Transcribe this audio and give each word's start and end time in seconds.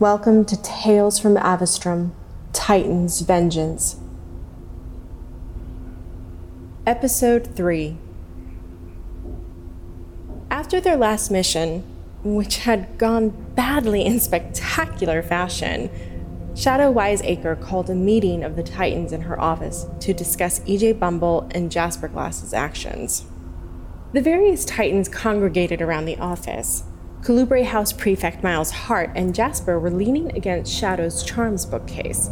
Welcome 0.00 0.44
to 0.46 0.60
Tales 0.60 1.20
from 1.20 1.36
Avistrom 1.36 2.10
Titan's 2.52 3.20
Vengeance. 3.20 3.94
Episode 6.84 7.54
3 7.54 7.96
After 10.50 10.80
their 10.80 10.96
last 10.96 11.30
mission, 11.30 11.84
which 12.24 12.56
had 12.56 12.98
gone 12.98 13.28
badly 13.54 14.04
in 14.04 14.18
spectacular 14.18 15.22
fashion, 15.22 15.88
Shadow 16.56 16.90
Wiseacre 16.90 17.54
called 17.54 17.88
a 17.88 17.94
meeting 17.94 18.42
of 18.42 18.56
the 18.56 18.64
Titans 18.64 19.12
in 19.12 19.20
her 19.20 19.40
office 19.40 19.86
to 20.00 20.12
discuss 20.12 20.58
EJ 20.62 20.98
Bumble 20.98 21.48
and 21.52 21.70
Jasper 21.70 22.08
Glass's 22.08 22.52
actions. 22.52 23.26
The 24.12 24.20
various 24.20 24.64
Titans 24.64 25.08
congregated 25.08 25.80
around 25.80 26.06
the 26.06 26.18
office, 26.18 26.82
Colubray 27.24 27.64
House 27.64 27.90
Prefect 27.90 28.42
Miles 28.42 28.70
Hart 28.70 29.10
and 29.14 29.34
Jasper 29.34 29.80
were 29.80 29.90
leaning 29.90 30.36
against 30.36 30.70
Shadow's 30.70 31.22
Charms 31.22 31.64
bookcase. 31.64 32.28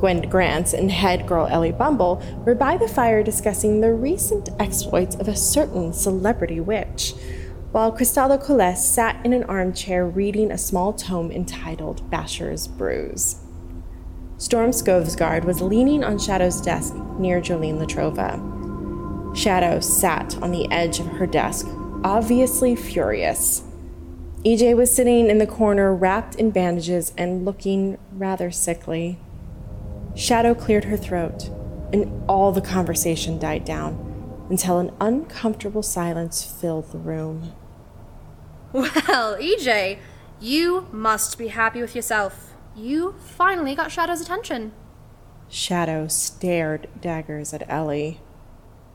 Gwen 0.00 0.28
Grants 0.28 0.72
and 0.72 0.90
head 0.90 1.28
girl 1.28 1.46
Ellie 1.46 1.70
Bumble 1.70 2.20
were 2.44 2.56
by 2.56 2.76
the 2.76 2.88
fire 2.88 3.22
discussing 3.22 3.80
the 3.80 3.92
recent 3.92 4.48
exploits 4.58 5.14
of 5.14 5.28
a 5.28 5.36
certain 5.36 5.92
celebrity 5.92 6.58
witch, 6.58 7.14
while 7.70 7.96
Cristallo 7.96 8.36
Colette 8.36 8.78
sat 8.78 9.24
in 9.24 9.32
an 9.32 9.44
armchair 9.44 10.04
reading 10.04 10.50
a 10.50 10.58
small 10.58 10.92
tome 10.92 11.30
entitled 11.30 12.10
Basher's 12.10 12.66
Bruise. 12.66 13.36
Storm 14.38 14.72
Skovsgard 14.72 15.44
was 15.44 15.62
leaning 15.62 16.02
on 16.02 16.18
Shadow's 16.18 16.60
desk 16.60 16.96
near 17.16 17.40
Jolene 17.40 17.78
Latrova. 17.78 19.36
Shadow 19.36 19.78
sat 19.78 20.36
on 20.42 20.50
the 20.50 20.68
edge 20.72 20.98
of 20.98 21.06
her 21.06 21.28
desk, 21.28 21.64
obviously 22.02 22.74
furious. 22.74 23.62
EJ 24.44 24.76
was 24.76 24.92
sitting 24.92 25.30
in 25.30 25.38
the 25.38 25.46
corner, 25.46 25.94
wrapped 25.94 26.34
in 26.34 26.50
bandages 26.50 27.12
and 27.16 27.44
looking 27.44 27.96
rather 28.12 28.50
sickly. 28.50 29.18
Shadow 30.16 30.52
cleared 30.52 30.86
her 30.86 30.96
throat, 30.96 31.48
and 31.92 32.24
all 32.28 32.50
the 32.50 32.60
conversation 32.60 33.38
died 33.38 33.64
down 33.64 34.44
until 34.50 34.80
an 34.80 34.90
uncomfortable 35.00 35.82
silence 35.82 36.44
filled 36.44 36.90
the 36.90 36.98
room. 36.98 37.52
Well, 38.72 39.36
EJ, 39.36 39.98
you 40.40 40.88
must 40.90 41.38
be 41.38 41.48
happy 41.48 41.80
with 41.80 41.94
yourself. 41.94 42.54
You 42.74 43.14
finally 43.20 43.76
got 43.76 43.92
Shadow's 43.92 44.20
attention. 44.20 44.72
Shadow 45.48 46.08
stared 46.08 46.88
daggers 47.00 47.54
at 47.54 47.68
Ellie. 47.70 48.20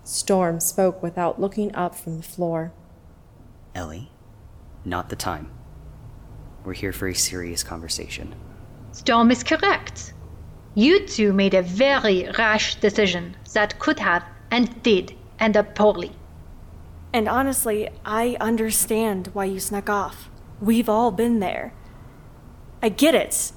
Storm 0.03 0.59
spoke 0.59 1.01
without 1.01 1.39
looking 1.39 1.73
up 1.73 1.95
from 1.95 2.17
the 2.17 2.23
floor. 2.23 2.73
Ellie, 3.73 4.11
not 4.87 5.09
the 5.09 5.15
time. 5.15 5.51
We're 6.63 6.73
here 6.73 6.93
for 6.93 7.07
a 7.07 7.15
serious 7.15 7.63
conversation. 7.63 8.35
Storm 8.91 9.31
is 9.31 9.43
correct. 9.43 10.13
You 10.75 11.05
two 11.07 11.33
made 11.33 11.53
a 11.53 11.61
very 11.61 12.29
rash 12.37 12.75
decision 12.75 13.35
that 13.53 13.79
could 13.79 13.99
have 13.99 14.23
and 14.51 14.81
did 14.83 15.15
end 15.39 15.57
up 15.57 15.75
poorly. 15.75 16.11
And 17.13 17.27
honestly, 17.27 17.89
I 18.05 18.37
understand 18.39 19.27
why 19.33 19.45
you 19.45 19.59
snuck 19.59 19.89
off. 19.89 20.29
We've 20.61 20.89
all 20.89 21.11
been 21.11 21.39
there. 21.39 21.73
I 22.81 22.89
get 22.89 23.15
it. 23.15 23.51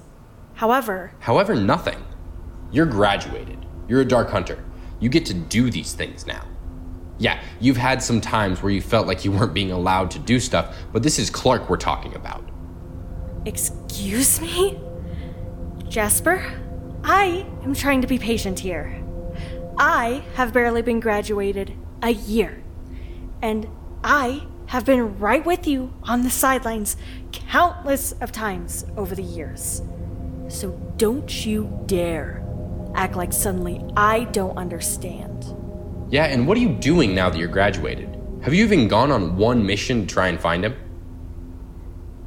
However, 0.54 1.12
However, 1.20 1.54
nothing. 1.54 2.02
You're 2.70 2.86
graduated. 2.86 3.66
You're 3.88 4.02
a 4.02 4.04
Dark 4.04 4.30
Hunter. 4.30 4.64
You 5.00 5.08
get 5.08 5.26
to 5.26 5.34
do 5.34 5.70
these 5.70 5.94
things 5.94 6.26
now. 6.26 6.46
Yeah, 7.20 7.38
you've 7.60 7.76
had 7.76 8.02
some 8.02 8.20
times 8.20 8.62
where 8.62 8.72
you 8.72 8.80
felt 8.80 9.06
like 9.06 9.26
you 9.26 9.30
weren't 9.30 9.52
being 9.52 9.70
allowed 9.70 10.10
to 10.12 10.18
do 10.18 10.40
stuff, 10.40 10.74
but 10.90 11.02
this 11.02 11.18
is 11.18 11.28
Clark 11.28 11.68
we're 11.68 11.76
talking 11.76 12.16
about. 12.16 12.42
excuse 13.44 14.40
me? 14.40 14.80
Jasper, 15.88 16.42
I 17.04 17.46
am 17.62 17.74
trying 17.74 18.00
to 18.00 18.06
be 18.06 18.18
patient 18.18 18.58
here. 18.58 19.02
I 19.78 20.22
have 20.34 20.52
barely 20.52 20.82
been 20.82 20.98
graduated 20.98 21.76
a 22.02 22.10
year. 22.10 22.62
And 23.42 23.68
I 24.02 24.46
have 24.66 24.86
been 24.86 25.18
right 25.18 25.44
with 25.44 25.66
you 25.66 25.92
on 26.04 26.22
the 26.22 26.30
sidelines 26.30 26.96
countless 27.32 28.12
of 28.12 28.32
times 28.32 28.86
over 28.96 29.14
the 29.14 29.22
years. 29.22 29.82
So 30.48 30.70
don't 30.96 31.44
you 31.44 31.82
dare 31.86 32.42
act 32.94 33.14
like 33.14 33.32
suddenly 33.32 33.84
I 33.96 34.24
don't 34.24 34.56
understand. 34.56 35.56
Yeah, 36.10 36.24
and 36.24 36.46
what 36.46 36.56
are 36.56 36.60
you 36.60 36.70
doing 36.70 37.14
now 37.14 37.30
that 37.30 37.38
you're 37.38 37.48
graduated? 37.48 38.20
Have 38.42 38.52
you 38.52 38.64
even 38.64 38.88
gone 38.88 39.12
on 39.12 39.36
one 39.36 39.64
mission 39.64 40.06
to 40.06 40.12
try 40.12 40.26
and 40.26 40.40
find 40.40 40.64
him? 40.64 40.74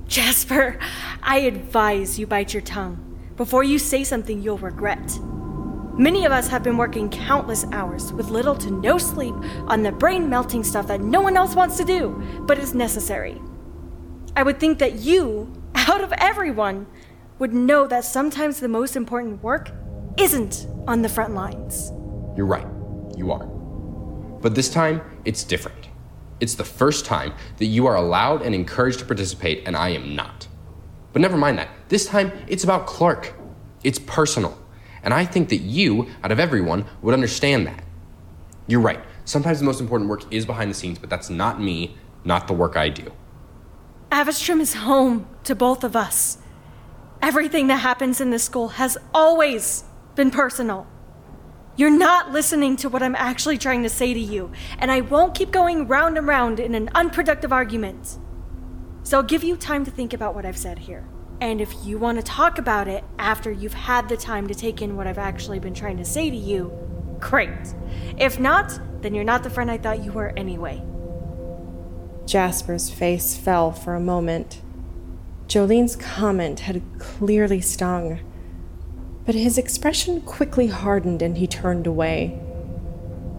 Jasper, 0.07 0.79
I 1.21 1.39
advise 1.39 2.17
you 2.17 2.25
bite 2.25 2.53
your 2.53 2.61
tongue. 2.61 3.09
Before 3.35 3.63
you 3.63 3.77
say 3.77 4.03
something 4.03 4.41
you'll 4.41 4.57
regret. 4.57 5.19
Many 5.97 6.25
of 6.25 6.31
us 6.31 6.47
have 6.47 6.63
been 6.63 6.77
working 6.77 7.09
countless 7.09 7.65
hours 7.71 8.13
with 8.13 8.29
little 8.29 8.55
to 8.55 8.71
no 8.71 8.97
sleep 8.97 9.35
on 9.67 9.83
the 9.83 9.91
brain 9.91 10.29
melting 10.29 10.63
stuff 10.63 10.87
that 10.87 11.01
no 11.01 11.19
one 11.19 11.35
else 11.35 11.53
wants 11.53 11.77
to 11.77 11.83
do, 11.83 12.23
but 12.47 12.57
is 12.57 12.73
necessary. 12.73 13.41
I 14.35 14.43
would 14.43 14.59
think 14.59 14.79
that 14.79 14.99
you, 14.99 15.51
out 15.75 16.01
of 16.01 16.13
everyone, 16.19 16.87
would 17.37 17.53
know 17.53 17.85
that 17.87 18.05
sometimes 18.05 18.59
the 18.59 18.67
most 18.67 18.95
important 18.95 19.43
work 19.43 19.71
isn't 20.17 20.67
on 20.87 21.01
the 21.01 21.09
front 21.09 21.33
lines. 21.33 21.91
You're 22.37 22.45
right. 22.45 22.67
You 23.17 23.31
are. 23.31 23.52
But 24.43 24.55
this 24.55 24.69
time, 24.69 25.01
it's 25.23 25.45
different. 25.45 25.87
It's 26.41 26.55
the 26.55 26.65
first 26.65 27.05
time 27.05 27.33
that 27.57 27.67
you 27.67 27.87
are 27.87 27.95
allowed 27.95 28.41
and 28.41 28.53
encouraged 28.53 28.99
to 28.99 29.05
participate, 29.05 29.63
and 29.65 29.75
I 29.75 29.89
am 29.89 30.15
not. 30.15 30.49
But 31.13 31.21
never 31.21 31.37
mind 31.37 31.57
that. 31.59 31.69
This 31.87 32.05
time, 32.05 32.33
it's 32.47 32.65
about 32.65 32.85
Clark. 32.85 33.33
It's 33.85 33.99
personal. 33.99 34.59
And 35.01 35.13
I 35.13 35.23
think 35.23 35.47
that 35.47 35.61
you, 35.61 36.09
out 36.23 36.33
of 36.33 36.41
everyone, 36.41 36.85
would 37.01 37.13
understand 37.13 37.65
that. 37.67 37.85
You're 38.67 38.81
right. 38.81 38.99
Sometimes 39.23 39.59
the 39.59 39.65
most 39.65 39.79
important 39.79 40.09
work 40.09 40.31
is 40.31 40.45
behind 40.45 40.69
the 40.69 40.75
scenes, 40.75 40.99
but 40.99 41.09
that's 41.09 41.29
not 41.29 41.61
me, 41.61 41.95
not 42.25 42.47
the 42.47 42.53
work 42.53 42.75
I 42.75 42.89
do. 42.89 43.13
Avistrom 44.11 44.59
is 44.59 44.73
home 44.73 45.25
to 45.45 45.55
both 45.55 45.85
of 45.85 45.95
us. 45.95 46.37
Everything 47.21 47.67
that 47.67 47.77
happens 47.77 48.19
in 48.19 48.29
this 48.29 48.43
school 48.43 48.69
has 48.69 48.97
always 49.13 49.85
been 50.15 50.31
personal. 50.31 50.85
You're 51.75 51.89
not 51.89 52.31
listening 52.31 52.75
to 52.77 52.89
what 52.89 53.01
I'm 53.01 53.15
actually 53.15 53.57
trying 53.57 53.81
to 53.81 53.89
say 53.89 54.13
to 54.13 54.19
you, 54.19 54.51
and 54.77 54.91
I 54.91 55.01
won't 55.01 55.33
keep 55.33 55.49
going 55.49 55.87
round 55.87 56.19
and 56.19 56.27
round 56.27 56.59
in 56.59 56.75
an 56.75 56.89
unproductive 56.93 57.51
argument. 57.51 58.19
So 59.01 59.17
I'll 59.17 59.23
give 59.23 59.43
you 59.43 59.57
time 59.57 59.83
to 59.85 59.91
think 59.91 60.13
about 60.13 60.35
what 60.35 60.45
I've 60.45 60.57
said 60.57 60.77
here. 60.77 61.07
And 61.41 61.59
if 61.59 61.73
you 61.83 61.97
want 61.97 62.19
to 62.19 62.23
talk 62.23 62.59
about 62.59 62.87
it 62.87 63.03
after 63.17 63.51
you've 63.51 63.73
had 63.73 64.07
the 64.07 64.15
time 64.15 64.47
to 64.47 64.53
take 64.53 64.83
in 64.83 64.95
what 64.95 65.07
I've 65.07 65.17
actually 65.17 65.59
been 65.59 65.73
trying 65.73 65.97
to 65.97 66.05
say 66.05 66.29
to 66.29 66.35
you, 66.35 66.71
great. 67.19 67.73
If 68.19 68.39
not, 68.39 68.79
then 69.01 69.15
you're 69.15 69.23
not 69.23 69.43
the 69.43 69.49
friend 69.49 69.71
I 69.71 69.79
thought 69.79 70.03
you 70.03 70.11
were 70.11 70.29
anyway. 70.37 70.83
Jasper's 72.25 72.91
face 72.91 73.35
fell 73.35 73.71
for 73.71 73.95
a 73.95 73.99
moment. 73.99 74.61
Jolene's 75.47 75.95
comment 75.95 76.61
had 76.61 76.83
clearly 76.99 77.61
stung, 77.61 78.19
but 79.25 79.35
his 79.35 79.57
expression 79.57 80.21
quickly 80.21 80.67
hardened 80.67 81.21
and 81.21 81.37
he 81.37 81.47
turned 81.47 81.87
away. 81.87 82.39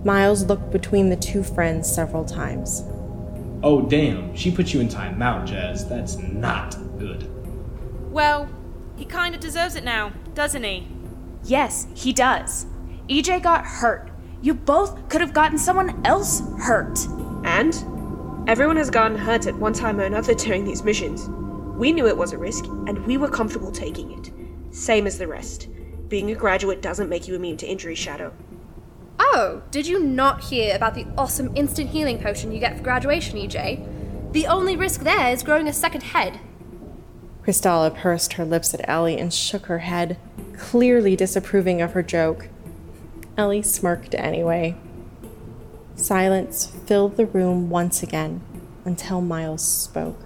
Miles 0.04 0.44
looked 0.44 0.70
between 0.70 1.10
the 1.10 1.16
two 1.16 1.42
friends 1.42 1.92
several 1.92 2.24
times. 2.24 2.82
Oh, 3.62 3.82
damn, 3.88 4.34
she 4.36 4.50
put 4.50 4.74
you 4.74 4.80
in 4.80 4.88
timeout, 4.88 5.46
Jazz. 5.46 5.88
That's 5.88 6.16
not 6.18 6.76
good. 6.98 7.28
Well, 8.12 8.48
he 8.96 9.04
kinda 9.04 9.38
deserves 9.38 9.76
it 9.76 9.84
now, 9.84 10.12
doesn't 10.34 10.62
he? 10.62 10.86
Yes, 11.44 11.86
he 11.94 12.12
does. 12.12 12.66
EJ 13.08 13.42
got 13.42 13.64
hurt. 13.64 14.10
You 14.40 14.54
both 14.54 15.08
could 15.08 15.20
have 15.20 15.32
gotten 15.32 15.58
someone 15.58 16.04
else 16.04 16.42
hurt. 16.60 16.98
And? 17.44 17.74
Everyone 18.46 18.76
has 18.76 18.90
gotten 18.90 19.16
hurt 19.16 19.46
at 19.46 19.54
one 19.56 19.72
time 19.72 19.98
or 19.98 20.04
another 20.04 20.34
during 20.34 20.64
these 20.64 20.84
missions. 20.84 21.28
We 21.78 21.92
knew 21.92 22.06
it 22.06 22.16
was 22.16 22.32
a 22.32 22.38
risk, 22.38 22.66
and 22.86 23.04
we 23.06 23.16
were 23.16 23.28
comfortable 23.28 23.72
taking 23.72 24.12
it. 24.12 24.30
Same 24.70 25.06
as 25.06 25.19
the 25.19 25.26
rest. 25.26 25.69
Being 26.14 26.31
a 26.31 26.37
graduate 26.37 26.81
doesn't 26.81 27.08
make 27.08 27.26
you 27.26 27.34
immune 27.34 27.56
to 27.56 27.66
injury, 27.66 27.96
Shadow. 27.96 28.32
Oh, 29.19 29.62
did 29.72 29.88
you 29.88 29.99
not 29.99 30.44
hear 30.44 30.76
about 30.76 30.94
the 30.94 31.08
awesome 31.19 31.50
instant 31.56 31.90
healing 31.90 32.20
potion 32.20 32.52
you 32.52 32.61
get 32.61 32.76
for 32.76 32.84
graduation, 32.84 33.37
EJ? 33.37 34.32
The 34.32 34.46
only 34.46 34.76
risk 34.76 35.00
there 35.00 35.32
is 35.32 35.43
growing 35.43 35.66
a 35.66 35.72
second 35.72 36.05
head. 36.05 36.38
Cristalla 37.43 37.93
pursed 37.93 38.34
her 38.34 38.44
lips 38.44 38.72
at 38.72 38.88
Ellie 38.88 39.19
and 39.19 39.34
shook 39.34 39.66
her 39.66 39.81
head, 39.81 40.16
clearly 40.56 41.16
disapproving 41.16 41.82
of 41.82 41.94
her 41.94 42.02
joke. 42.05 42.46
Ellie 43.37 43.61
smirked 43.61 44.14
anyway. 44.14 44.76
Silence 45.96 46.66
filled 46.87 47.16
the 47.16 47.26
room 47.26 47.70
once 47.70 48.05
again 48.05 48.40
until 48.84 49.20
Miles 49.20 49.66
spoke. 49.66 50.20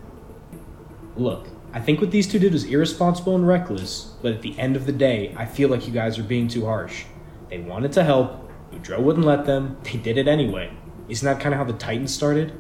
Look, 1.17 1.49
I 1.73 1.81
think 1.81 2.00
what 2.00 2.11
these 2.11 2.26
two 2.26 2.38
did 2.38 2.53
was 2.53 2.65
irresponsible 2.65 3.35
and 3.35 3.47
reckless, 3.47 4.15
but 4.23 4.32
at 4.32 4.43
the 4.43 4.59
end 4.59 4.75
of 4.75 4.87
the 4.87 4.93
day, 4.93 5.35
I 5.37 5.44
feel 5.44 5.69
like 5.69 5.87
you 5.87 5.93
guys 5.93 6.19
are 6.19 6.23
being 6.23 6.49
too 6.49 6.65
harsh. 6.65 7.05
They 7.50 7.59
wanted 7.59 7.93
to 7.93 8.05
help, 8.05 8.50
Boudreaux 8.73 9.00
wouldn't 9.00 9.26
let 9.26 9.44
them, 9.44 9.76
they 9.85 9.99
did 9.99 10.17
it 10.19 10.29
anyway. 10.29 10.70
Isn't 11.09 11.26
that 11.26 11.43
kind 11.43 11.55
of 11.55 11.59
how 11.59 11.65
the 11.65 11.79
Titans 11.79 12.12
started? 12.12 12.53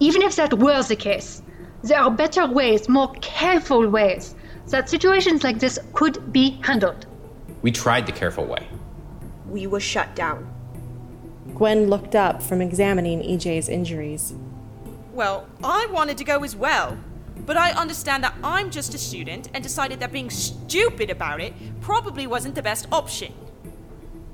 Even 0.00 0.22
if 0.22 0.36
that 0.36 0.54
were 0.54 0.82
the 0.82 0.96
case, 0.96 1.42
There 1.82 2.00
are 2.00 2.10
better 2.10 2.46
ways, 2.46 2.88
more 2.88 3.12
careful 3.20 3.86
ways, 3.86 4.34
that 4.68 4.88
situations 4.88 5.44
like 5.44 5.58
this 5.58 5.78
could 5.92 6.32
be 6.32 6.58
handled. 6.62 7.06
We 7.60 7.72
tried 7.72 8.06
the 8.06 8.12
careful 8.12 8.46
way. 8.46 8.66
We 9.50 9.66
were 9.66 9.80
shut 9.80 10.16
down. 10.16 10.50
Gwen 11.54 11.88
looked 11.88 12.14
up 12.14 12.42
from 12.42 12.62
examining 12.62 13.20
EJ's 13.20 13.68
injuries. 13.68 14.32
Well, 15.12 15.46
I 15.62 15.86
wanted 15.92 16.16
to 16.18 16.24
go 16.24 16.42
as 16.42 16.56
well. 16.56 16.96
But 17.38 17.56
I 17.56 17.72
understand 17.72 18.24
that 18.24 18.34
I'm 18.42 18.70
just 18.70 18.94
a 18.94 18.98
student 18.98 19.50
and 19.52 19.62
decided 19.62 20.00
that 20.00 20.12
being 20.12 20.30
stupid 20.30 21.10
about 21.10 21.40
it 21.40 21.52
probably 21.80 22.26
wasn't 22.26 22.54
the 22.54 22.62
best 22.62 22.86
option. 22.92 23.32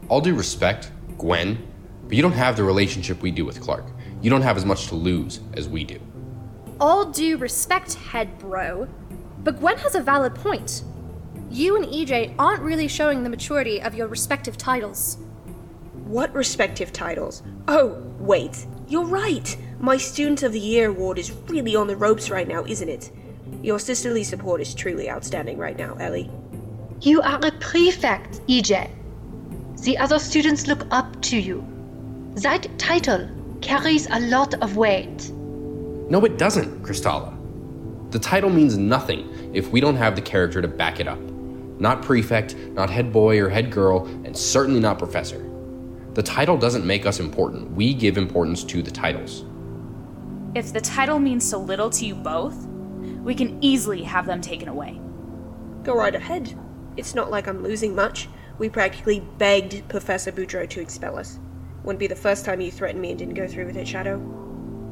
All 0.09 0.21
due 0.21 0.35
respect, 0.35 0.91
Gwen, 1.19 1.67
but 2.05 2.17
you 2.17 2.23
don't 2.23 2.33
have 2.33 2.57
the 2.57 2.65
relationship 2.65 3.23
we 3.23 3.31
do 3.31 3.45
with 3.45 3.61
Clark. 3.61 3.87
You 4.21 4.31
don't 4.31 4.43
have 4.43 4.57
as 4.57 4.65
much 4.65 4.89
to 4.89 4.95
lose 4.95 5.41
as 5.55 5.69
we 5.69 5.85
do. 5.85 6.01
All 6.81 7.05
due 7.05 7.37
respect, 7.37 7.95
head 7.95 8.39
bro. 8.39 8.89
But 9.39 9.61
Gwen 9.61 9.79
has 9.79 9.95
a 9.95 10.03
valid 10.03 10.35
point. 10.35 10.85
You 11.51 11.77
and 11.77 11.85
EJ 11.85 12.35
aren't 12.39 12.63
really 12.63 12.89
showing 12.89 13.23
the 13.23 13.31
maturity 13.31 13.81
of 13.83 13.95
your 13.95 14.07
respective 14.07 14.57
titles. 14.57 15.19
What 16.05 16.35
respective 16.35 16.93
titles? 16.93 17.43
Oh, 17.69 18.03
wait. 18.19 18.67
You're 18.89 19.05
right. 19.05 19.57
My 19.83 19.97
Student 19.97 20.43
of 20.43 20.53
the 20.53 20.61
Year 20.61 20.91
award 20.91 21.17
is 21.17 21.33
really 21.49 21.75
on 21.75 21.87
the 21.87 21.97
ropes 21.97 22.29
right 22.29 22.47
now, 22.47 22.67
isn't 22.67 22.89
it? 22.91 23.11
Your 23.63 23.79
sisterly 23.79 24.23
support 24.23 24.61
is 24.61 24.75
truly 24.75 25.09
outstanding 25.09 25.57
right 25.57 25.79
now, 25.79 25.95
Ellie. 25.95 26.31
You 27.01 27.23
are 27.23 27.41
a 27.43 27.51
prefect, 27.53 28.47
EJ. 28.47 28.91
The 29.83 29.97
other 29.97 30.19
students 30.19 30.67
look 30.67 30.87
up 30.91 31.23
to 31.23 31.39
you. 31.39 31.67
That 32.35 32.67
title 32.79 33.27
carries 33.63 34.07
a 34.11 34.21
lot 34.21 34.53
of 34.63 34.77
weight. 34.77 35.31
No, 36.11 36.23
it 36.27 36.37
doesn't, 36.37 36.83
Kristalla. 36.83 37.35
The 38.11 38.19
title 38.19 38.51
means 38.51 38.77
nothing 38.77 39.51
if 39.55 39.71
we 39.71 39.81
don't 39.81 39.97
have 39.97 40.15
the 40.15 40.21
character 40.21 40.61
to 40.61 40.69
back 40.69 41.01
it 41.01 41.09
up. 41.09 41.21
Not 41.79 42.03
prefect, 42.03 42.55
not 42.75 42.91
head 42.91 43.15
boy 43.15 43.41
or 43.41 43.49
head 43.49 43.71
girl, 43.71 44.05
and 44.25 44.37
certainly 44.37 44.81
not 44.81 44.99
professor. 44.99 45.43
The 46.13 46.23
title 46.23 46.59
doesn't 46.59 46.85
make 46.85 47.07
us 47.07 47.19
important. 47.19 47.71
We 47.71 47.95
give 47.95 48.19
importance 48.19 48.63
to 48.65 48.83
the 48.83 48.91
titles. 48.91 49.47
If 50.53 50.73
the 50.73 50.81
title 50.81 51.21
means 51.21 51.49
so 51.49 51.61
little 51.61 51.91
to 51.91 52.05
you 52.05 52.15
both, 52.17 52.67
we 53.23 53.37
can 53.37 53.63
easily 53.63 54.03
have 54.03 54.27
them 54.27 54.41
taken 54.41 54.67
away. 54.67 55.01
Go 55.85 55.95
right 55.95 56.15
ahead. 56.15 56.59
It's 56.97 57.15
not 57.15 57.31
like 57.31 57.47
I'm 57.47 57.63
losing 57.63 57.95
much. 57.95 58.29
We 58.59 58.69
practically 58.69 59.21
begged 59.39 59.89
Professor 59.89 60.33
Boudreaux 60.33 60.69
to 60.71 60.81
expel 60.81 61.19
us. 61.19 61.39
Wouldn't 61.85 62.01
be 62.01 62.09
the 62.09 62.17
first 62.17 62.45
time 62.45 62.61
you 62.61 62.73
threatened 62.73 63.01
me 63.01 63.11
and 63.11 63.19
didn't 63.19 63.35
go 63.35 63.47
through 63.47 63.67
with 63.67 63.77
it, 63.77 63.87
Shadow. 63.87 64.21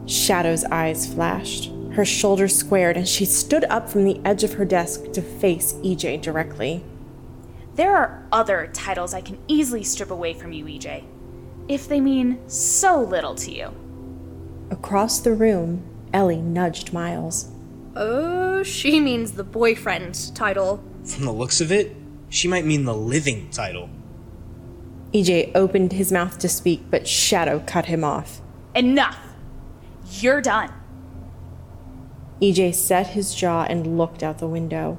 Shadow's 0.06 0.64
eyes 0.64 1.12
flashed. 1.12 1.72
Her 1.93 2.05
shoulders 2.05 2.55
squared, 2.55 2.96
and 2.96 3.08
she 3.08 3.25
stood 3.25 3.64
up 3.64 3.88
from 3.88 4.05
the 4.05 4.20
edge 4.25 4.44
of 4.44 4.55
her 4.55 4.64
desk 4.64 5.12
to 5.12 5.20
face 5.20 5.72
EJ 5.82 6.22
directly. 6.22 6.84
There 7.75 7.96
are 7.96 8.26
other 8.31 8.70
titles 8.72 9.12
I 9.12 9.22
can 9.22 9.38
easily 9.49 9.82
strip 9.82 10.12
away 10.12 10.34
from 10.34 10.52
you, 10.52 10.66
EJ, 10.66 11.05
if 11.66 11.88
they 11.88 12.00
mean 12.00 12.49
so 12.49 13.02
little 13.02 13.34
to 13.34 13.50
you. 13.50 13.75
Across 14.70 15.20
the 15.20 15.32
room, 15.32 15.82
Ellie 16.12 16.43
nudged 16.43 16.93
Miles. 16.93 17.49
Oh, 17.97 18.62
she 18.62 19.00
means 19.00 19.32
the 19.32 19.44
boyfriend 19.44 20.35
title. 20.35 20.82
From 21.05 21.25
the 21.25 21.32
looks 21.32 21.61
of 21.61 21.73
it, 21.73 21.97
she 22.29 22.49
might 22.49 22.67
mean 22.67 22.85
the 22.85 22.94
living 22.94 23.49
title. 23.50 23.88
EJ 25.12 25.53
opened 25.55 25.93
his 25.93 26.12
mouth 26.12 26.38
to 26.38 26.49
speak, 26.49 26.82
but 26.91 27.09
Shadow 27.09 27.62
cut 27.67 27.87
him 27.87 28.05
off. 28.05 28.43
Enough! 28.75 29.19
You're 30.11 30.43
done. 30.43 30.73
EJ 32.43 32.75
set 32.75 33.09
his 33.09 33.35
jaw 33.35 33.65
and 33.65 33.99
looked 33.99 34.23
out 34.23 34.38
the 34.38 34.47
window. 34.47 34.99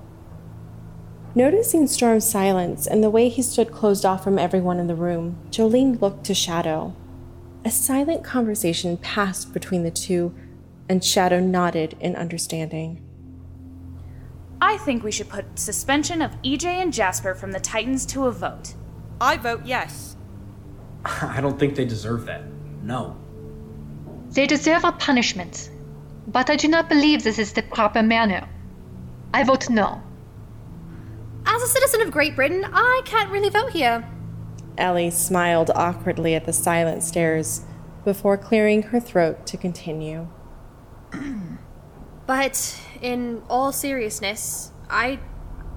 Noticing 1.36 1.86
Storm's 1.86 2.28
silence 2.28 2.88
and 2.88 3.04
the 3.04 3.10
way 3.10 3.30
he 3.30 3.44
stood 3.44 3.72
closed 3.72 4.04
off 4.04 4.24
from 4.24 4.40
everyone 4.40 4.80
in 4.80 4.88
the 4.88 4.96
room, 4.96 5.38
Jolene 5.52 6.02
looked 6.02 6.26
to 6.26 6.34
Shadow. 6.34 6.96
A 7.70 7.72
silent 7.72 8.24
conversation 8.24 8.98
passed 8.98 9.54
between 9.54 9.84
the 9.84 9.92
two, 9.92 10.34
and 10.90 11.06
Shadow 11.06 11.40
nodded 11.40 11.96
in 12.00 12.16
understanding. 12.16 13.00
I 14.60 14.78
think 14.78 15.04
we 15.04 15.12
should 15.12 15.30
put 15.30 15.60
suspension 15.60 16.24
of 16.24 16.32
EJ 16.42 16.66
and 16.66 16.92
Jasper 16.92 17.36
from 17.36 17.52
the 17.52 17.60
Titans 17.60 18.08
to 18.08 18.26
a 18.26 18.32
vote. 18.32 18.74
I 19.22 19.38
vote 19.38 19.68
yes. 19.68 20.18
I 21.06 21.42
don't 21.42 21.60
think 21.60 21.76
they 21.76 21.86
deserve 21.86 22.26
that. 22.26 22.42
No. 22.82 23.16
They 24.32 24.48
deserve 24.48 24.84
a 24.84 24.92
punishment, 24.94 25.70
but 26.26 26.50
I 26.50 26.56
do 26.56 26.68
not 26.68 26.90
believe 26.90 27.24
this 27.24 27.38
is 27.38 27.54
the 27.54 27.62
proper 27.62 28.02
manner. 28.02 28.50
I 29.32 29.44
vote 29.44 29.70
no. 29.70 30.02
As 31.46 31.62
a 31.62 31.68
citizen 31.68 32.02
of 32.02 32.10
Great 32.10 32.36
Britain, 32.36 32.66
I 32.66 33.04
can't 33.06 33.30
really 33.30 33.52
vote 33.52 33.70
here. 33.70 34.04
Ellie 34.80 35.12
smiled 35.12 35.72
awkwardly 35.76 36.36
at 36.36 36.46
the 36.46 36.54
silent 36.54 37.04
stares 37.04 37.62
before 38.04 38.38
clearing 38.38 38.84
her 38.84 39.00
throat 39.00 39.46
to 39.48 39.58
continue. 39.58 40.28
but 42.26 42.80
in 43.02 43.44
all 43.50 43.72
seriousness, 43.72 44.72
I 44.90 45.20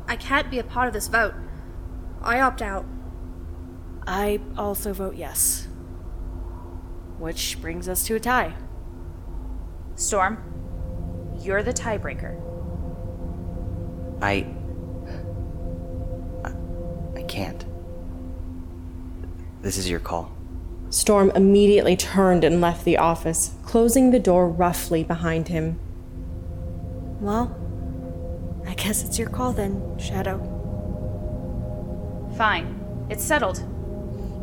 I 0.06 0.16
can't 0.16 0.50
be 0.50 0.58
a 0.58 0.64
part 0.64 0.88
of 0.88 0.94
this 0.94 1.08
vote. 1.08 1.34
I 2.22 2.40
opt 2.40 2.62
out. 2.62 2.84
I 4.06 4.40
also 4.56 4.92
vote 4.92 5.16
yes. 5.16 5.68
Which 7.18 7.60
brings 7.60 7.88
us 7.88 8.04
to 8.06 8.16
a 8.16 8.20
tie. 8.20 8.54
Storm, 9.94 10.38
you're 11.40 11.62
the 11.62 11.72
tiebreaker. 11.72 12.40
I. 14.20 14.46
I 17.14 17.22
can't. 17.24 17.64
This 19.62 19.78
is 19.78 19.88
your 19.88 20.00
call. 20.00 20.32
Storm 20.90 21.30
immediately 21.36 21.96
turned 21.96 22.42
and 22.42 22.60
left 22.60 22.84
the 22.84 22.98
office, 22.98 23.54
closing 23.64 24.10
the 24.10 24.18
door 24.18 24.48
roughly 24.48 25.04
behind 25.04 25.48
him. 25.48 25.78
Well, 27.20 27.56
I 28.66 28.74
guess 28.74 29.04
it's 29.04 29.18
your 29.18 29.30
call 29.30 29.52
then, 29.52 29.96
Shadow. 29.98 30.38
Fine. 32.36 33.06
It's 33.08 33.24
settled. 33.24 33.62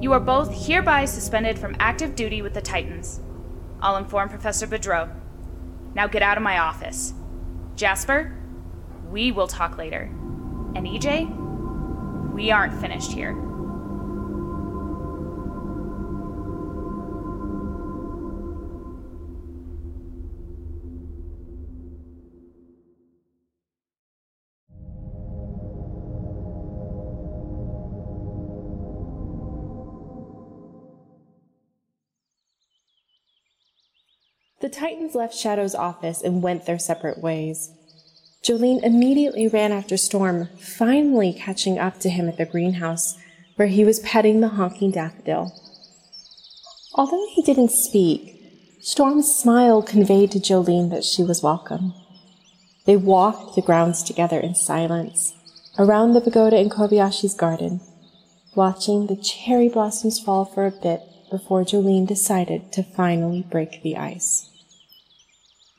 You 0.01 0.13
are 0.13 0.19
both 0.21 0.67
hereby 0.67 1.03
suspended 1.03 1.59
from 1.59 1.75
active 1.79 2.15
duty 2.15 2.41
with 2.41 2.53
the 2.53 2.61
Titans. 2.61 3.19
I'll 3.81 3.97
inform 3.97 4.29
Professor 4.29 4.67
Boudreaux. 4.67 5.13
Now 5.93 6.07
get 6.07 6.21
out 6.21 6.37
of 6.37 6.43
my 6.43 6.59
office. 6.59 7.13
Jasper, 7.75 8.37
we 9.09 9.33
will 9.33 9.47
talk 9.47 9.77
later. 9.77 10.03
And 10.75 10.87
EJ, 10.87 12.31
we 12.33 12.51
aren't 12.51 12.79
finished 12.79 13.11
here. 13.11 13.48
The 34.69 34.75
Titans 34.75 35.15
left 35.15 35.33
Shadow's 35.33 35.73
office 35.73 36.21
and 36.21 36.43
went 36.43 36.67
their 36.67 36.77
separate 36.77 37.17
ways. 37.17 37.71
Jolene 38.43 38.83
immediately 38.83 39.47
ran 39.47 39.71
after 39.71 39.97
Storm, 39.97 40.47
finally 40.59 41.33
catching 41.33 41.79
up 41.79 41.99
to 42.01 42.09
him 42.11 42.29
at 42.29 42.37
the 42.37 42.45
greenhouse, 42.45 43.17
where 43.55 43.67
he 43.67 43.83
was 43.83 43.99
petting 44.01 44.41
the 44.41 44.49
honking 44.49 44.91
daffodil. 44.91 45.51
Although 46.93 47.25
he 47.33 47.41
didn't 47.41 47.71
speak, 47.71 48.39
Storm's 48.79 49.33
smile 49.33 49.81
conveyed 49.81 50.29
to 50.33 50.39
Jolene 50.39 50.91
that 50.91 51.03
she 51.03 51.23
was 51.23 51.41
welcome. 51.41 51.95
They 52.85 52.95
walked 52.95 53.55
the 53.55 53.63
grounds 53.63 54.03
together 54.03 54.39
in 54.39 54.53
silence, 54.53 55.33
around 55.79 56.13
the 56.13 56.21
pagoda 56.21 56.59
in 56.59 56.69
Kobayashi's 56.69 57.33
garden, 57.33 57.81
watching 58.53 59.07
the 59.07 59.15
cherry 59.15 59.67
blossoms 59.67 60.19
fall 60.19 60.45
for 60.45 60.67
a 60.67 60.71
bit 60.71 61.01
before 61.31 61.63
Jolene 61.63 62.05
decided 62.05 62.71
to 62.73 62.83
finally 62.83 63.43
break 63.49 63.81
the 63.81 63.97
ice. 63.97 64.48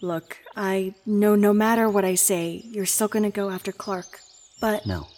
Look, 0.03 0.39
I 0.57 0.95
know 1.05 1.35
no 1.35 1.53
matter 1.53 1.89
what 1.89 2.07
I 2.07 2.15
say, 2.15 2.63
you're 2.65 2.87
still 2.87 3.09
gonna 3.09 3.31
go 3.31 3.51
after 3.51 3.71
Clark. 3.71 4.21
But. 4.61 4.87
No. 4.87 5.09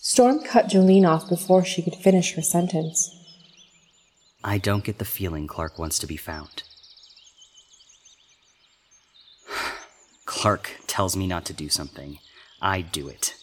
Storm 0.00 0.40
cut 0.42 0.68
Jolene 0.68 1.06
off 1.06 1.28
before 1.28 1.64
she 1.64 1.82
could 1.82 1.96
finish 1.96 2.34
her 2.34 2.42
sentence. 2.42 3.10
I 4.42 4.58
don't 4.58 4.84
get 4.84 4.98
the 4.98 5.04
feeling 5.04 5.46
Clark 5.46 5.78
wants 5.78 5.98
to 5.98 6.06
be 6.06 6.16
found. 6.16 6.62
Clark 10.24 10.76
tells 10.86 11.16
me 11.16 11.26
not 11.26 11.44
to 11.46 11.52
do 11.52 11.68
something. 11.68 12.18
I 12.62 12.80
do 12.80 13.08
it. 13.08 13.34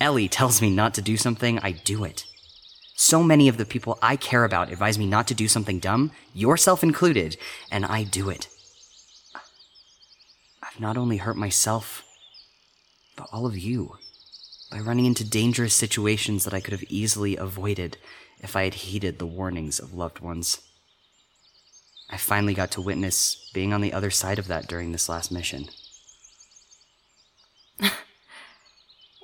Ellie 0.00 0.28
tells 0.28 0.62
me 0.62 0.70
not 0.70 0.94
to 0.94 1.02
do 1.02 1.16
something. 1.16 1.58
I 1.58 1.72
do 1.72 2.04
it. 2.04 2.24
So 2.94 3.22
many 3.22 3.48
of 3.48 3.58
the 3.58 3.66
people 3.66 3.98
I 4.00 4.16
care 4.16 4.44
about 4.44 4.72
advise 4.72 4.98
me 4.98 5.06
not 5.06 5.28
to 5.28 5.34
do 5.34 5.48
something 5.48 5.80
dumb, 5.80 6.12
yourself 6.32 6.82
included, 6.82 7.36
and 7.70 7.84
I 7.84 8.04
do 8.04 8.30
it. 8.30 8.48
I've 10.78 10.84
I've 10.84 10.94
not 10.94 10.96
only 10.96 11.16
hurt 11.16 11.36
myself, 11.36 12.04
but 13.16 13.26
all 13.32 13.46
of 13.46 13.58
you 13.58 13.98
by 14.70 14.78
running 14.78 15.06
into 15.06 15.28
dangerous 15.28 15.74
situations 15.74 16.44
that 16.44 16.54
I 16.54 16.60
could 16.60 16.70
have 16.70 16.84
easily 16.84 17.36
avoided 17.36 17.96
if 18.38 18.54
I 18.54 18.62
had 18.62 18.74
heeded 18.74 19.18
the 19.18 19.26
warnings 19.26 19.80
of 19.80 19.92
loved 19.92 20.20
ones. 20.20 20.60
I 22.08 22.16
finally 22.16 22.54
got 22.54 22.70
to 22.72 22.80
witness 22.80 23.50
being 23.52 23.72
on 23.72 23.80
the 23.80 23.92
other 23.92 24.10
side 24.12 24.38
of 24.38 24.46
that 24.46 24.68
during 24.68 24.92
this 24.92 25.08
last 25.08 25.32
mission. 25.32 25.66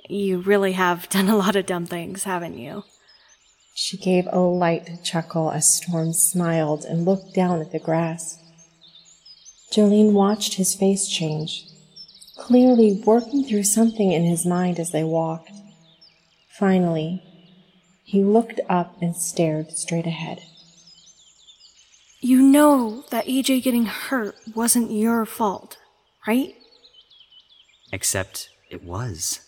You 0.07 0.41
really 0.41 0.73
have 0.73 1.09
done 1.09 1.29
a 1.29 1.37
lot 1.37 1.55
of 1.55 1.65
dumb 1.65 1.87
things, 1.87 2.25
haven't 2.25 2.59
you? 2.59 2.83
She 3.73 3.97
gave 3.97 4.27
a 4.27 4.39
light 4.39 5.03
chuckle 5.03 5.49
as 5.51 5.73
Storm 5.73 6.13
smiled 6.13 6.85
and 6.85 7.05
looked 7.05 7.33
down 7.33 7.59
at 7.61 7.71
the 7.71 7.79
grass. 7.79 8.37
Jolene 9.71 10.13
watched 10.13 10.55
his 10.55 10.75
face 10.75 11.07
change, 11.07 11.65
clearly 12.37 13.01
working 13.05 13.43
through 13.43 13.63
something 13.63 14.11
in 14.11 14.23
his 14.23 14.45
mind 14.45 14.79
as 14.79 14.91
they 14.91 15.03
walked. 15.03 15.51
Finally, 16.49 17.21
he 18.03 18.23
looked 18.23 18.59
up 18.69 18.95
and 19.01 19.15
stared 19.15 19.71
straight 19.71 20.05
ahead. 20.07 20.39
You 22.21 22.41
know 22.41 23.03
that 23.11 23.25
EJ 23.27 23.61
getting 23.61 23.85
hurt 23.85 24.35
wasn't 24.55 24.91
your 24.91 25.25
fault, 25.25 25.77
right? 26.25 26.55
Except 27.91 28.49
it 28.69 28.83
was. 28.83 29.41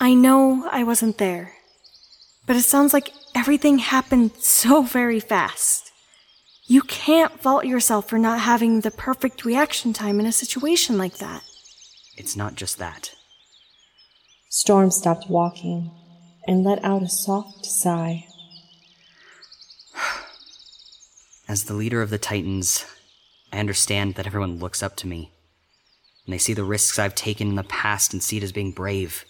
I 0.00 0.14
know 0.14 0.68
I 0.70 0.84
wasn't 0.84 1.18
there, 1.18 1.54
but 2.46 2.56
it 2.56 2.62
sounds 2.62 2.92
like 2.92 3.12
everything 3.34 3.78
happened 3.78 4.32
so 4.38 4.82
very 4.82 5.18
fast. 5.18 5.77
You 6.70 6.82
can't 6.82 7.40
fault 7.40 7.64
yourself 7.64 8.10
for 8.10 8.18
not 8.18 8.40
having 8.40 8.82
the 8.82 8.90
perfect 8.90 9.46
reaction 9.46 9.94
time 9.94 10.20
in 10.20 10.26
a 10.26 10.32
situation 10.32 10.98
like 10.98 11.16
that. 11.16 11.42
It's 12.18 12.36
not 12.36 12.56
just 12.56 12.76
that. 12.76 13.14
Storm 14.50 14.90
stopped 14.90 15.30
walking 15.30 15.90
and 16.46 16.64
let 16.64 16.84
out 16.84 17.02
a 17.02 17.08
soft 17.08 17.64
sigh. 17.64 18.26
As 21.48 21.64
the 21.64 21.72
leader 21.72 22.02
of 22.02 22.10
the 22.10 22.18
Titans, 22.18 22.84
I 23.50 23.60
understand 23.60 24.16
that 24.16 24.26
everyone 24.26 24.58
looks 24.58 24.82
up 24.82 24.94
to 24.96 25.06
me. 25.06 25.32
And 26.26 26.34
they 26.34 26.38
see 26.38 26.52
the 26.52 26.64
risks 26.64 26.98
I've 26.98 27.14
taken 27.14 27.48
in 27.48 27.54
the 27.54 27.62
past 27.62 28.12
and 28.12 28.22
see 28.22 28.36
it 28.36 28.42
as 28.42 28.52
being 28.52 28.72
brave. 28.72 29.24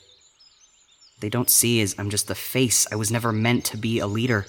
What 1.15 1.21
They 1.21 1.29
don't 1.29 1.51
see 1.51 1.81
as 1.83 1.95
I'm 2.01 2.11
just 2.11 2.27
the 2.27 2.35
face. 2.35 2.85
I 2.91 2.97
was 2.97 3.13
never 3.13 3.31
meant 3.31 3.65
to 3.67 3.77
be 3.77 4.01
a 4.01 4.09
leader. 4.09 4.47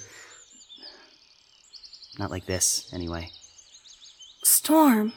Not 2.20 2.30
like 2.30 2.44
this, 2.44 2.86
anyway. 2.92 3.30
Storm. 4.44 5.14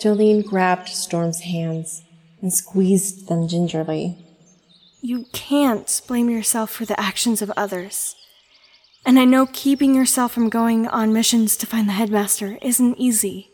Jolene 0.00 0.44
grabbed 0.44 0.88
Storm's 0.88 1.42
hands 1.42 2.02
and 2.42 2.52
squeezed 2.52 3.28
them 3.28 3.46
gingerly. 3.46 4.18
You 5.00 5.26
can't 5.32 6.02
blame 6.08 6.28
yourself 6.28 6.72
for 6.72 6.84
the 6.84 6.98
actions 6.98 7.42
of 7.42 7.52
others. 7.56 8.16
And 9.06 9.20
I 9.20 9.24
know 9.24 9.46
keeping 9.46 9.94
yourself 9.94 10.32
from 10.32 10.48
going 10.48 10.88
on 10.88 11.12
missions 11.12 11.56
to 11.58 11.66
find 11.66 11.88
the 11.88 11.92
headmaster 11.92 12.58
isn't 12.60 12.98
easy. 12.98 13.52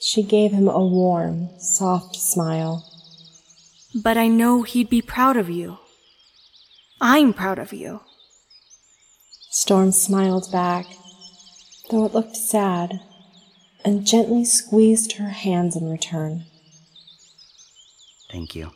She 0.00 0.24
gave 0.24 0.50
him 0.50 0.66
a 0.66 0.84
warm, 0.84 1.50
soft 1.60 2.16
smile. 2.16 2.84
But 3.94 4.16
I 4.16 4.26
know 4.26 4.62
he'd 4.62 4.90
be 4.90 5.00
proud 5.00 5.36
of 5.36 5.48
you. 5.48 5.78
I'm 7.00 7.32
proud 7.32 7.60
of 7.60 7.72
you. 7.72 8.00
Storm 9.52 9.92
smiled 9.92 10.50
back, 10.50 10.86
though 11.90 12.04
it 12.04 12.14
looked 12.14 12.36
sad, 12.36 13.00
and 13.84 14.06
gently 14.06 14.44
squeezed 14.44 15.12
her 15.12 15.30
hands 15.30 15.76
in 15.76 15.90
return. 15.90 16.44
Thank 18.30 18.54
you. 18.54 18.70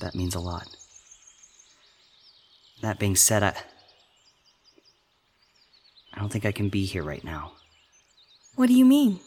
That 0.00 0.14
means 0.14 0.34
a 0.34 0.40
lot. 0.40 0.68
That 2.82 2.98
being 2.98 3.16
said, 3.16 3.42
I. 3.42 3.54
I 6.14 6.20
don't 6.20 6.30
think 6.30 6.46
I 6.46 6.52
can 6.52 6.68
be 6.68 6.84
here 6.84 7.04
right 7.04 7.22
now. 7.22 7.52
What 8.56 8.66
do 8.68 8.74
you 8.74 8.84
mean? 8.84 9.20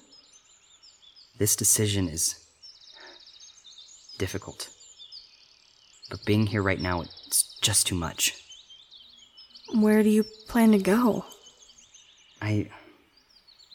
This 1.38 1.56
decision 1.56 2.10
is. 2.10 2.36
difficult. 4.18 4.70
But 6.10 6.26
being 6.26 6.48
here 6.48 6.62
right 6.62 6.80
now, 6.80 7.02
it's 7.02 7.58
just 7.62 7.88
too 7.88 7.96
much. 7.96 8.36
Where 9.74 10.04
do 10.04 10.10
you 10.10 10.24
plan 10.48 10.74
to 10.74 10.78
go? 10.78 11.26
I. 12.42 12.70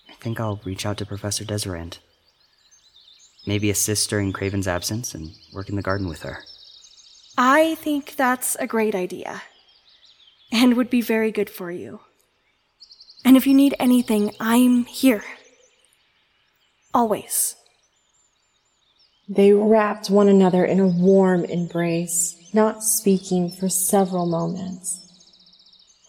I 0.08 0.14
think 0.18 0.40
I'll 0.40 0.60
reach 0.64 0.84
out 0.86 0.98
to 0.98 1.06
Professor 1.06 1.44
Desirand. 1.44 1.98
Maybe 3.46 3.70
assist 3.70 4.10
during 4.10 4.32
Craven's 4.32 4.66
absence 4.66 5.14
and 5.14 5.30
work 5.52 5.68
in 5.68 5.76
the 5.76 5.82
garden 5.82 6.08
with 6.08 6.22
her. 6.22 6.38
I 7.38 7.76
think 7.76 8.16
that's 8.16 8.56
a 8.56 8.66
great 8.66 8.94
idea. 8.94 9.42
And 10.50 10.76
would 10.76 10.90
be 10.90 11.00
very 11.00 11.30
good 11.30 11.50
for 11.50 11.70
you. 11.70 12.00
And 13.24 13.36
if 13.36 13.46
you 13.46 13.54
need 13.54 13.74
anything, 13.78 14.32
I'm 14.40 14.84
here. 14.84 15.22
Always. 16.94 17.56
They 19.28 19.52
wrapped 19.52 20.08
one 20.08 20.28
another 20.28 20.64
in 20.64 20.80
a 20.80 20.86
warm 20.86 21.44
embrace, 21.44 22.36
not 22.52 22.82
speaking 22.82 23.50
for 23.50 23.68
several 23.68 24.26
moments. 24.26 25.00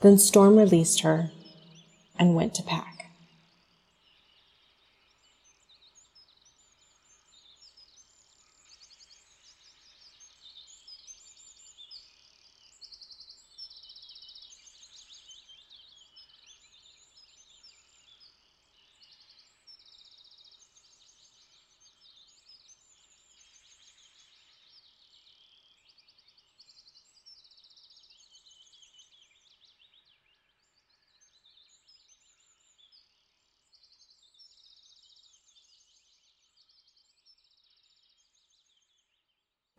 Then 0.01 0.17
Storm 0.17 0.55
released 0.55 1.01
her 1.01 1.31
and 2.19 2.35
went 2.35 2.53
to 2.55 2.63
pack. 2.63 2.96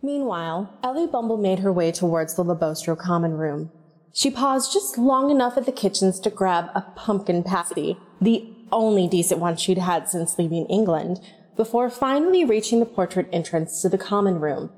Meanwhile, 0.08 0.72
Ellie 0.82 1.06
Bumble 1.06 1.36
made 1.36 1.58
her 1.58 1.70
way 1.70 1.92
towards 1.92 2.34
the 2.34 2.42
Labostro 2.42 2.96
common 2.96 3.36
room. 3.36 3.70
She 4.10 4.30
paused 4.30 4.72
just 4.72 4.96
long 4.96 5.30
enough 5.30 5.58
at 5.58 5.66
the 5.66 5.70
kitchens 5.70 6.18
to 6.20 6.30
grab 6.30 6.70
a 6.74 6.80
pumpkin 6.80 7.42
pasty, 7.42 7.98
the 8.18 8.50
only 8.72 9.06
decent 9.06 9.38
one 9.38 9.58
she'd 9.58 9.76
had 9.76 10.08
since 10.08 10.38
leaving 10.38 10.64
England, 10.68 11.20
before 11.56 11.90
finally 11.90 12.42
reaching 12.42 12.80
the 12.80 12.86
portrait 12.86 13.28
entrance 13.34 13.82
to 13.82 13.90
the 13.90 13.98
common 13.98 14.40
room. 14.40 14.70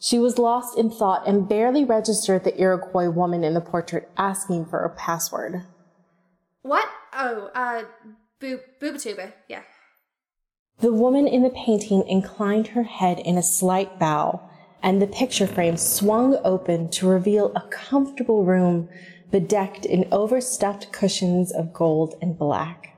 She 0.00 0.18
was 0.18 0.38
lost 0.38 0.76
in 0.76 0.90
thought 0.90 1.24
and 1.24 1.48
barely 1.48 1.84
registered 1.84 2.42
the 2.42 2.60
Iroquois 2.60 3.10
woman 3.10 3.44
in 3.44 3.54
the 3.54 3.60
portrait 3.60 4.10
asking 4.16 4.66
for 4.66 4.80
a 4.80 4.90
password. 4.90 5.62
What? 6.62 6.88
Oh, 7.12 7.48
uh, 7.54 7.84
boob, 8.40 8.58
boobatuba, 8.80 9.34
yeah. 9.46 9.62
The 10.80 10.92
woman 10.92 11.28
in 11.28 11.44
the 11.44 11.50
painting 11.50 12.02
inclined 12.08 12.66
her 12.68 12.82
head 12.82 13.20
in 13.20 13.38
a 13.38 13.42
slight 13.44 14.00
bow, 14.00 14.50
and 14.84 15.00
the 15.00 15.06
picture 15.06 15.46
frame 15.46 15.78
swung 15.78 16.36
open 16.44 16.90
to 16.90 17.08
reveal 17.08 17.50
a 17.56 17.62
comfortable 17.70 18.44
room 18.44 18.86
bedecked 19.32 19.86
in 19.86 20.06
overstuffed 20.12 20.92
cushions 20.92 21.50
of 21.50 21.72
gold 21.72 22.14
and 22.20 22.38
black. 22.38 22.96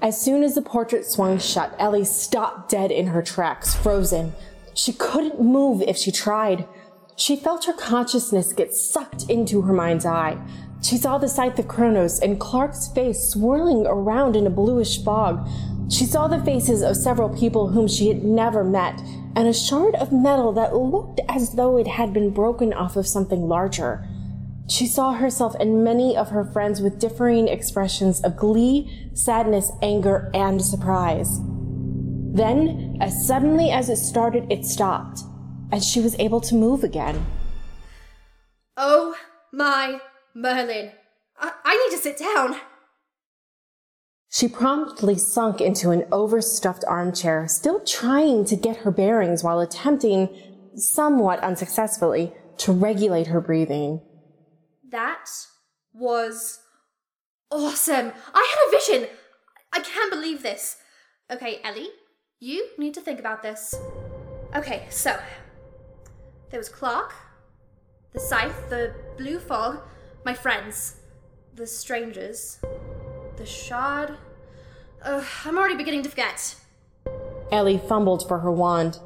As 0.00 0.18
soon 0.18 0.42
as 0.42 0.54
the 0.54 0.62
portrait 0.62 1.04
swung 1.04 1.38
shut, 1.38 1.76
Ellie 1.78 2.06
stopped 2.06 2.70
dead 2.70 2.90
in 2.90 3.08
her 3.08 3.20
tracks, 3.20 3.74
frozen. 3.74 4.32
She 4.72 4.94
couldn't 4.94 5.38
move 5.38 5.82
if 5.82 5.98
she 5.98 6.10
tried. 6.10 6.66
She 7.14 7.36
felt 7.36 7.66
her 7.66 7.74
consciousness 7.74 8.54
get 8.54 8.72
sucked 8.72 9.28
into 9.28 9.60
her 9.60 9.74
mind's 9.74 10.06
eye. 10.06 10.38
She 10.82 10.96
saw 10.96 11.18
the 11.18 11.28
Scythe 11.28 11.58
of 11.58 11.68
Kronos 11.68 12.20
and 12.20 12.40
Clark's 12.40 12.88
face 12.88 13.28
swirling 13.28 13.86
around 13.86 14.34
in 14.34 14.46
a 14.46 14.50
bluish 14.50 15.04
fog. 15.04 15.46
She 15.90 16.06
saw 16.06 16.28
the 16.28 16.42
faces 16.44 16.82
of 16.82 16.96
several 16.96 17.28
people 17.28 17.68
whom 17.68 17.88
she 17.88 18.08
had 18.08 18.22
never 18.22 18.62
met, 18.62 19.00
and 19.34 19.48
a 19.48 19.52
shard 19.52 19.96
of 19.96 20.12
metal 20.12 20.52
that 20.52 20.74
looked 20.74 21.20
as 21.28 21.54
though 21.54 21.76
it 21.76 21.88
had 21.88 22.12
been 22.12 22.30
broken 22.30 22.72
off 22.72 22.96
of 22.96 23.08
something 23.08 23.48
larger. 23.48 24.06
She 24.68 24.86
saw 24.86 25.12
herself 25.12 25.56
and 25.58 25.82
many 25.82 26.16
of 26.16 26.28
her 26.28 26.44
friends 26.44 26.80
with 26.80 27.00
differing 27.00 27.48
expressions 27.48 28.20
of 28.20 28.36
glee, 28.36 29.10
sadness, 29.14 29.72
anger, 29.82 30.30
and 30.32 30.62
surprise. 30.64 31.40
Then, 32.32 32.96
as 33.00 33.26
suddenly 33.26 33.72
as 33.72 33.88
it 33.88 33.96
started, 33.96 34.46
it 34.48 34.64
stopped, 34.64 35.22
and 35.72 35.82
she 35.82 36.00
was 36.00 36.14
able 36.20 36.40
to 36.42 36.54
move 36.54 36.84
again. 36.84 37.26
Oh 38.76 39.16
my 39.52 40.00
Merlin. 40.34 40.92
I, 41.36 41.52
I 41.64 41.76
need 41.76 41.96
to 41.96 42.02
sit 42.02 42.16
down. 42.16 42.54
She 44.32 44.46
promptly 44.46 45.18
sunk 45.18 45.60
into 45.60 45.90
an 45.90 46.06
overstuffed 46.12 46.84
armchair, 46.86 47.48
still 47.48 47.80
trying 47.80 48.44
to 48.44 48.54
get 48.54 48.78
her 48.78 48.92
bearings 48.92 49.42
while 49.42 49.58
attempting, 49.58 50.28
somewhat 50.76 51.40
unsuccessfully, 51.40 52.32
to 52.58 52.70
regulate 52.70 53.26
her 53.26 53.40
breathing. 53.40 54.00
That 54.88 55.28
was 55.92 56.60
awesome. 57.50 58.12
I 58.32 58.54
had 58.54 58.68
a 58.68 58.78
vision. 58.78 59.08
I 59.72 59.80
can't 59.80 60.12
believe 60.12 60.44
this. 60.44 60.76
Okay, 61.28 61.60
Ellie, 61.64 61.90
you 62.38 62.68
need 62.78 62.94
to 62.94 63.00
think 63.00 63.18
about 63.18 63.42
this. 63.42 63.74
Okay, 64.54 64.86
so 64.90 65.18
there 66.50 66.60
was 66.60 66.68
Clark, 66.68 67.14
the 68.12 68.20
scythe, 68.20 68.70
the 68.70 68.94
blue 69.18 69.40
fog, 69.40 69.80
my 70.24 70.34
friends, 70.34 71.00
the 71.54 71.66
strangers, 71.66 72.60
the 73.40 73.46
shard. 73.46 74.16
Ugh, 75.02 75.24
I'm 75.46 75.56
already 75.56 75.74
beginning 75.74 76.02
to 76.02 76.10
forget. 76.10 76.56
Ellie 77.50 77.78
fumbled 77.78 78.28
for 78.28 78.40
her 78.40 78.52
wand. 78.52 79.00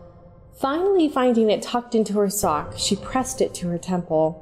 Finally, 0.60 1.08
finding 1.08 1.50
it 1.50 1.62
tucked 1.62 1.94
into 1.94 2.14
her 2.14 2.28
sock, 2.28 2.74
she 2.76 2.96
pressed 2.96 3.40
it 3.40 3.54
to 3.54 3.68
her 3.68 3.78
temple. 3.78 4.40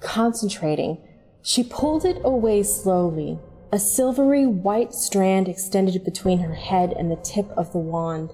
Concentrating, 0.00 0.98
she 1.42 1.64
pulled 1.64 2.04
it 2.04 2.20
away 2.24 2.62
slowly. 2.62 3.38
A 3.72 3.80
silvery 3.80 4.46
white 4.46 4.94
strand 4.94 5.48
extended 5.48 6.04
between 6.04 6.38
her 6.38 6.54
head 6.54 6.94
and 6.96 7.10
the 7.10 7.16
tip 7.16 7.50
of 7.56 7.72
the 7.72 7.78
wand. 7.78 8.32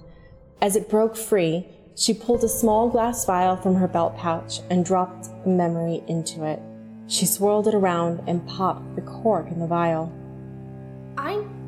As 0.61 0.77
it 0.77 0.91
broke 0.91 1.17
free, 1.17 1.67
she 1.97 2.13
pulled 2.13 2.45
a 2.45 2.49
small 2.49 2.91
glass 2.91 3.25
vial 3.25 3.57
from 3.57 3.77
her 3.77 3.89
belt 3.89 4.17
pouch 4.19 4.61
and 4.69 4.85
dropped 4.85 5.31
the 5.45 5.51
memory 5.51 6.03
into 6.07 6.45
it. 6.45 6.61
She 7.07 7.25
swirled 7.25 7.67
it 7.67 7.75
around 7.75 8.23
and 8.27 8.47
popped 8.47 8.95
the 8.95 9.03
cork 9.03 9.49
in 9.49 9.59
the 9.59 9.67
vial. 9.67 10.13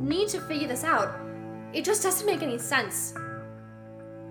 Need 0.05 0.29
to 0.29 0.41
figure 0.43 0.69
this 0.69 0.85
out. 0.85 1.19
It 1.73 1.83
just 1.83 2.03
doesn't 2.03 2.27
make 2.27 2.43
any 2.43 2.59
sense. 2.59 3.15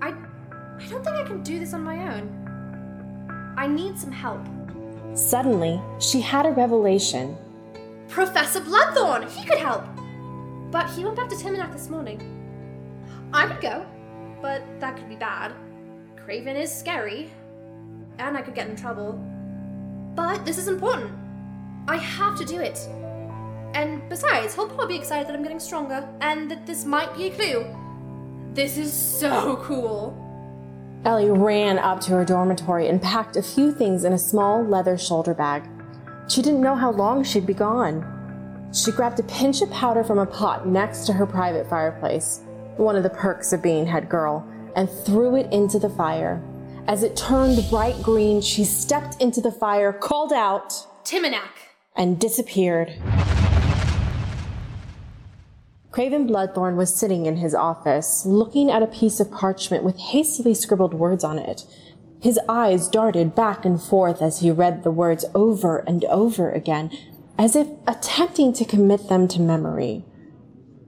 I 0.04 0.10
I 0.10 0.88
don't 0.88 1.04
think 1.04 1.18
I 1.18 1.24
can 1.24 1.42
do 1.42 1.58
this 1.58 1.74
on 1.74 1.82
my 1.82 2.14
own. 2.14 3.54
I 3.58 3.66
need 3.66 3.98
some 3.98 4.12
help. 4.12 4.46
Suddenly, 5.16 5.82
she 6.00 6.22
had 6.22 6.46
a 6.46 6.52
revelation. 6.52 7.36
Professor 8.08 8.62
Bloodthorn! 8.62 9.28
He 9.32 9.44
could 9.48 9.58
help! 9.58 9.84
But 10.70 10.92
he 10.92 11.04
went 11.04 11.16
back 11.16 11.30
to 11.30 11.36
Timonak 11.36 11.74
this 11.74 11.90
morning. 11.90 12.22
I 13.34 13.48
could 13.48 13.62
go, 13.62 13.84
but 14.44 14.62
that 14.80 14.96
could 14.96 15.10
be 15.10 15.16
bad. 15.16 15.54
Craven 16.16 16.56
is 16.56 16.72
scary, 16.72 17.32
and 18.20 18.38
I 18.38 18.44
could 18.44 18.54
get 18.54 18.70
in 18.70 18.76
trouble. 18.76 19.14
But 20.14 20.46
this 20.46 20.60
is 20.60 20.68
important. 20.68 21.12
I 21.88 21.98
have 21.98 22.38
to 22.38 22.46
do 22.46 22.60
it. 22.60 22.78
And 23.74 24.08
besides, 24.08 24.56
he'll 24.56 24.68
probably 24.68 24.96
be 24.96 25.00
excited 25.00 25.28
that 25.28 25.36
I'm 25.36 25.44
getting 25.44 25.60
stronger, 25.60 26.08
and 26.22 26.50
that 26.52 26.66
this 26.66 26.86
might 26.86 27.16
be 27.16 27.28
a 27.28 27.32
clue. 27.32 27.66
This 28.54 28.78
is 28.78 28.94
so 28.94 29.58
cool. 29.64 30.20
Ellie 31.06 31.32
ran 31.32 31.80
up 31.80 32.00
to 32.02 32.12
her 32.12 32.24
dormitory 32.24 32.88
and 32.88 33.02
packed 33.02 33.36
a 33.36 33.44
few 33.44 33.74
things 33.74 34.06
in 34.06 34.14
a 34.14 34.18
small 34.18 34.64
leather 34.64 34.98
shoulder 34.98 35.34
bag. 35.34 35.64
She 36.30 36.42
didn't 36.42 36.62
know 36.62 36.76
how 36.76 36.92
long 36.92 37.24
she'd 37.24 37.48
be 37.48 37.54
gone. 37.54 38.70
She 38.74 38.92
grabbed 38.92 39.20
a 39.20 39.24
pinch 39.24 39.62
of 39.62 39.70
powder 39.70 40.04
from 40.04 40.20
a 40.20 40.26
pot 40.26 40.68
next 40.68 41.06
to 41.08 41.14
her 41.14 41.26
private 41.26 41.70
fireplace, 41.70 42.42
one 42.78 42.96
of 42.96 43.04
the 43.04 43.10
perks 43.10 43.54
of 43.54 43.62
being 43.62 43.86
head 43.86 44.08
girl, 44.08 44.48
and 44.76 44.90
threw 44.90 45.36
it 45.36 45.52
into 45.52 45.78
the 45.80 45.90
fire. 45.90 46.42
As 46.88 47.04
it 47.04 47.16
turned 47.16 47.64
bright 47.70 48.02
green, 48.02 48.42
she 48.42 48.64
stepped 48.64 49.22
into 49.22 49.42
the 49.42 49.52
fire, 49.52 49.94
called 49.94 50.34
out, 50.34 50.70
Timonak! 51.04 51.50
and 51.96 52.20
disappeared. 52.20 52.94
Craven 55.94 56.28
Bloodthorn 56.28 56.76
was 56.76 56.92
sitting 56.92 57.28
in 57.28 57.38
his 57.38 57.54
office, 57.54 58.26
looking 58.26 58.72
at 58.72 58.82
a 58.82 58.88
piece 58.88 59.20
of 59.20 59.30
parchment 59.30 59.84
with 59.84 60.00
hastily 60.00 60.56
scribbled 60.56 60.96
words 60.96 61.24
on 61.24 61.38
it. 61.38 61.66
His 62.20 62.40
eyes 62.50 62.88
darted 62.88 63.36
back 63.36 63.64
and 63.64 63.80
forth 63.80 64.20
as 64.20 64.40
he 64.40 64.50
read 64.50 64.84
the 64.84 64.90
words 64.90 65.24
over 65.36 65.84
and 65.86 66.04
over 66.06 66.52
again, 66.52 66.90
as 67.38 67.56
if 67.56 67.68
attempting 67.86 68.54
to 68.54 68.66
commit 68.66 69.08
them 69.08 69.28
to 69.28 69.40
memory. 69.40 70.04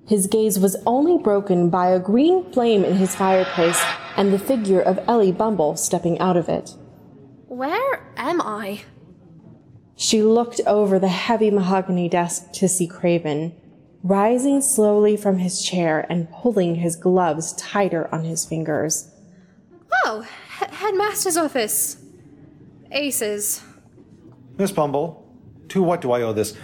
His 0.08 0.26
gaze 0.26 0.58
was 0.58 0.76
only 0.88 1.20
broken 1.20 1.70
by 1.70 1.90
a 1.90 2.00
green 2.00 2.52
flame 2.52 2.84
in 2.84 2.96
his 2.96 3.14
fireplace 3.14 3.80
and 4.18 4.34
the 4.34 4.40
figure 4.40 4.82
of 4.82 5.00
Ellie 5.08 5.32
Bumble 5.32 5.76
stepping 5.76 6.18
out 6.18 6.36
of 6.36 6.50
it. 6.50 6.72
Where 7.48 8.12
am 8.18 8.42
I? 8.42 8.82
She 9.96 10.24
looked 10.24 10.62
over 10.66 10.98
the 10.98 11.10
heavy 11.10 11.52
mahogany 11.52 12.10
desk 12.10 12.52
to 12.54 12.68
see 12.68 12.88
Craven, 12.88 13.54
rising 14.06 14.62
slowly 14.62 15.18
from 15.18 15.40
his 15.40 15.64
chair 15.64 16.06
and 16.12 16.30
pulling 16.30 16.76
his 16.76 16.96
gloves 16.96 17.54
tighter 17.54 18.08
on 18.14 18.24
his 18.24 18.46
fingers. 18.46 19.10
Oh, 20.06 20.22
he- 20.60 20.76
headmaster's 20.76 21.38
office. 21.38 21.98
Aces. 22.92 23.64
Miss 24.60 24.72
Bumble, 24.72 25.28
to 25.70 25.82
what 25.82 26.02
do 26.02 26.12
I 26.12 26.22
owe 26.22 26.34
this 26.34 26.56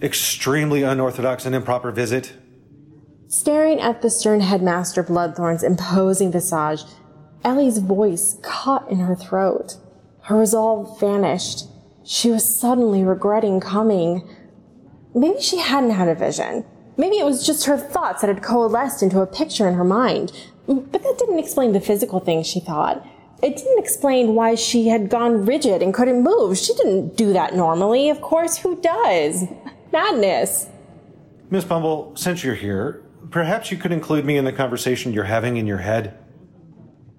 extremely 0.00 0.82
unorthodox 0.82 1.44
and 1.44 1.54
improper 1.54 1.92
visit? 1.92 2.32
Staring 3.26 3.80
at 3.80 4.00
the 4.00 4.08
stern 4.08 4.40
headmaster 4.40 5.04
Bloodthorn's 5.04 5.62
imposing 5.62 6.32
visage, 6.32 6.84
Ellie's 7.44 7.78
voice 7.78 8.38
caught 8.42 8.90
in 8.90 9.00
her 9.00 9.14
throat. 9.14 9.76
Her 10.22 10.38
resolve 10.38 10.98
vanished. 10.98 11.66
She 12.02 12.30
was 12.30 12.58
suddenly 12.58 13.04
regretting 13.04 13.60
coming. 13.60 14.26
Maybe 15.14 15.42
she 15.42 15.58
hadn't 15.58 15.90
had 15.90 16.08
a 16.08 16.14
vision. 16.14 16.64
Maybe 16.98 17.16
it 17.18 17.24
was 17.24 17.46
just 17.46 17.64
her 17.66 17.78
thoughts 17.78 18.20
that 18.20 18.28
had 18.28 18.42
coalesced 18.42 19.02
into 19.02 19.20
a 19.20 19.26
picture 19.26 19.68
in 19.68 19.74
her 19.74 19.84
mind. 19.84 20.32
Mm, 20.66 20.90
but 20.90 21.02
that 21.04 21.16
didn't 21.18 21.38
explain 21.38 21.72
the 21.72 21.80
physical 21.80 22.18
things 22.18 22.46
she 22.46 22.60
thought. 22.60 23.06
It 23.40 23.56
didn't 23.56 23.78
explain 23.78 24.34
why 24.34 24.56
she 24.56 24.88
had 24.88 25.08
gone 25.08 25.46
rigid 25.46 25.80
and 25.80 25.94
couldn't 25.94 26.24
move. 26.24 26.58
She 26.58 26.74
didn't 26.74 27.16
do 27.16 27.32
that 27.32 27.54
normally. 27.54 28.10
Of 28.10 28.20
course, 28.20 28.58
who 28.58 28.80
does? 28.80 29.44
Madness. 29.92 30.66
Miss 31.48 31.64
Bumble, 31.64 32.14
since 32.16 32.42
you're 32.42 32.56
here, 32.56 33.04
perhaps 33.30 33.70
you 33.70 33.76
could 33.78 33.92
include 33.92 34.24
me 34.24 34.36
in 34.36 34.44
the 34.44 34.52
conversation 34.52 35.12
you're 35.12 35.24
having 35.24 35.56
in 35.56 35.68
your 35.68 35.78
head? 35.78 36.18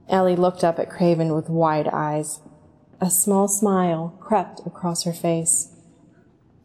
Ellie 0.09 0.35
looked 0.35 0.63
up 0.63 0.77
at 0.77 0.89
Craven 0.89 1.33
with 1.33 1.49
wide 1.49 1.87
eyes. 1.87 2.41
A 2.99 3.09
small 3.09 3.47
smile 3.47 4.17
crept 4.19 4.59
across 4.65 5.03
her 5.05 5.13
face. 5.13 5.73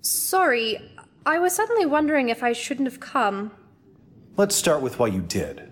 Sorry, 0.00 0.78
I 1.26 1.38
was 1.38 1.54
suddenly 1.54 1.86
wondering 1.86 2.28
if 2.28 2.42
I 2.42 2.52
shouldn't 2.52 2.88
have 2.88 3.00
come. 3.00 3.52
Let's 4.36 4.54
start 4.54 4.82
with 4.82 4.98
why 4.98 5.06
you 5.06 5.22
did. 5.22 5.70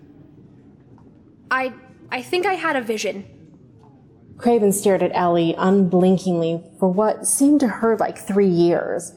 I 1.50 1.74
I 2.10 2.22
think 2.22 2.46
I 2.46 2.54
had 2.54 2.76
a 2.76 2.80
vision. 2.80 3.26
Craven 4.38 4.72
stared 4.72 5.02
at 5.02 5.14
Ellie 5.14 5.54
unblinkingly 5.56 6.62
for 6.78 6.88
what 6.88 7.26
seemed 7.26 7.60
to 7.60 7.68
her 7.68 7.96
like 7.96 8.18
three 8.18 8.48
years. 8.48 9.12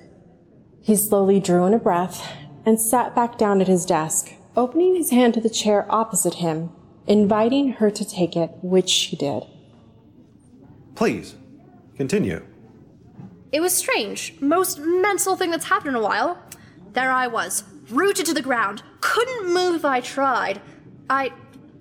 He 0.82 0.96
slowly 0.96 1.40
drew 1.40 1.66
in 1.66 1.74
a 1.74 1.80
breath 1.80 2.28
and 2.66 2.80
sat 2.80 3.16
back 3.16 3.38
down 3.38 3.62
at 3.62 3.68
his 3.68 3.86
desk, 3.86 4.34
opening 4.56 4.96
his 4.96 5.12
hand 5.12 5.34
to 5.36 5.42
the 5.42 5.50
chair 5.50 5.86
opposite 5.90 6.36
him, 6.36 6.72
inviting 7.08 7.74
her 7.74 7.90
to 7.90 8.06
take 8.06 8.36
it, 8.36 8.52
which 8.62 8.90
she 8.90 9.16
did. 9.16 9.44
Please, 10.96 11.36
continue. 11.96 12.46
It 13.52 13.62
was 13.62 13.74
strange. 13.74 14.36
Most 14.42 14.80
mental 14.80 15.36
thing 15.36 15.52
that's 15.52 15.66
happened 15.66 15.96
in 15.96 16.02
a 16.02 16.04
while. 16.04 16.38
There 16.94 17.12
I 17.12 17.28
was, 17.28 17.64
rooted 17.90 18.26
to 18.28 18.34
the 18.34 18.42
ground. 18.42 18.84
Couldn't 19.02 19.54
move 19.54 19.76
if 19.76 19.86
I 19.86 20.02
tried. 20.02 20.62
I 21.10 21.32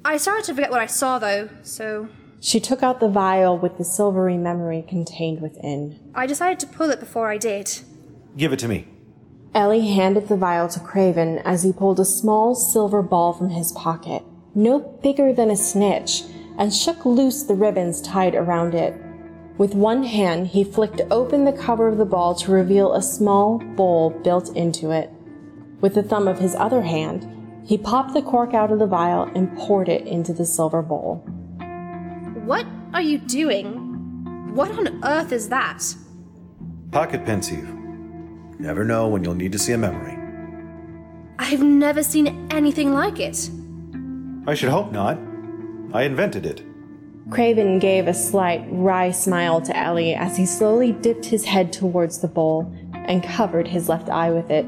I 0.05 0.18
started 0.18 0.44
to 0.46 0.55
forget 0.55 0.70
what 0.70 0.81
I 0.81 0.87
saw 0.87 1.18
though, 1.18 1.48
so 1.62 2.09
She 2.40 2.61
took 2.61 2.83
out 2.83 3.00
the 3.00 3.09
vial 3.09 3.57
with 3.57 3.79
the 3.79 3.85
silvery 3.85 4.37
memory 4.37 4.85
contained 4.87 5.40
within. 5.40 5.98
I 6.14 6.27
decided 6.27 6.61
to 6.61 6.66
pull 6.66 6.90
it 6.90 7.00
before 7.00 7.31
I 7.31 7.38
did. 7.38 7.81
Give 8.37 8.53
it 8.53 8.59
to 8.59 8.68
me. 8.68 8.87
Ellie 9.55 9.88
handed 9.94 10.29
the 10.29 10.37
vial 10.37 10.68
to 10.68 10.81
Craven 10.81 11.38
as 11.38 11.62
he 11.62 11.72
pulled 11.72 12.00
a 12.00 12.05
small 12.05 12.55
silver 12.55 13.03
ball 13.03 13.33
from 13.33 13.50
his 13.50 13.72
pocket, 13.72 14.22
no 14.55 14.81
bigger 14.81 15.33
than 15.33 15.50
a 15.50 15.57
snitch, 15.57 16.24
and 16.59 16.74
shook 16.74 17.07
loose 17.07 17.44
the 17.44 17.55
ribbons 17.55 18.03
tied 18.03 18.35
around 18.35 18.74
it. 18.74 18.94
With 19.57 19.75
one 19.75 20.03
hand, 20.03 20.49
he 20.49 20.64
flicked 20.64 21.01
open 21.12 21.45
the 21.45 21.53
cover 21.53 21.87
of 21.87 21.97
the 21.97 22.05
ball 22.05 22.35
to 22.37 22.51
reveal 22.51 22.93
a 22.93 23.03
small 23.03 23.59
bowl 23.59 24.11
built 24.11 24.55
into 24.57 24.90
it. 24.90 25.11
With 25.81 25.95
the 25.95 26.03
thumb 26.03 26.27
of 26.27 26.40
his 26.40 26.57
other 26.57 26.83
hand, 26.83 27.25
he 27.64 27.79
popped 27.79 28.14
the 28.14 28.23
cork 28.23 28.53
out 28.53 28.73
of 28.73 28.81
the 28.81 28.87
vial 28.87 29.31
and 29.35 29.57
poured 29.57 29.88
it 29.88 30.07
into 30.07 30.33
the 30.33 30.45
silver 30.45 30.83
bowl. 30.83 31.19
What 32.45 32.67
are 32.93 33.01
you 33.01 33.19
doing? 33.19 34.55
What 34.55 34.73
on 34.73 35.05
earth 35.05 35.31
is 35.31 35.49
that? 35.51 35.83
Pocket 36.90 37.25
pensieve. 37.25 37.69
Never 38.59 38.85
know 38.85 39.09
when 39.09 39.23
you'll 39.23 39.35
need 39.35 39.53
to 39.53 39.59
see 39.59 39.73
a 39.73 39.79
memory. 39.79 40.19
I've 41.38 41.62
never 41.62 42.03
seen 42.03 42.49
anything 42.51 42.93
like 42.93 43.21
it. 43.21 43.51
I 44.47 44.55
should 44.55 44.69
hope 44.71 44.90
not. 44.93 45.19
I 45.93 46.03
invented 46.03 46.45
it. 46.45 46.62
Craven 47.30 47.78
gave 47.78 48.06
a 48.06 48.14
slight, 48.14 48.66
wry 48.68 49.10
smile 49.10 49.60
to 49.62 49.76
Ellie 49.76 50.14
as 50.14 50.37
he 50.37 50.44
slowly 50.44 50.92
dipped 50.92 51.24
his 51.24 51.44
head 51.44 51.72
towards 51.72 52.18
the 52.18 52.28
bowl 52.28 52.70
and 52.92 53.22
covered 53.22 53.68
his 53.68 53.88
left 53.88 54.10
eye 54.10 54.30
with 54.30 54.50
it. 54.50 54.66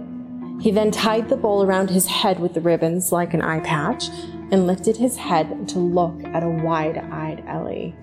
He 0.61 0.71
then 0.71 0.91
tied 0.91 1.29
the 1.29 1.37
bowl 1.37 1.63
around 1.63 1.91
his 1.91 2.07
head 2.07 2.41
with 2.41 2.55
the 2.55 2.63
ribbons 2.63 3.13
like 3.13 3.35
an 3.35 3.43
eye 3.43 3.61
patch 3.61 4.09
and 4.51 4.67
lifted 4.67 4.97
his 4.97 5.17
head 5.17 5.69
to 5.69 5.79
look 5.79 6.25
at 6.25 6.43
a 6.43 6.49
wide 6.49 6.97
eyed 6.97 7.45
Ellie. 7.47 7.95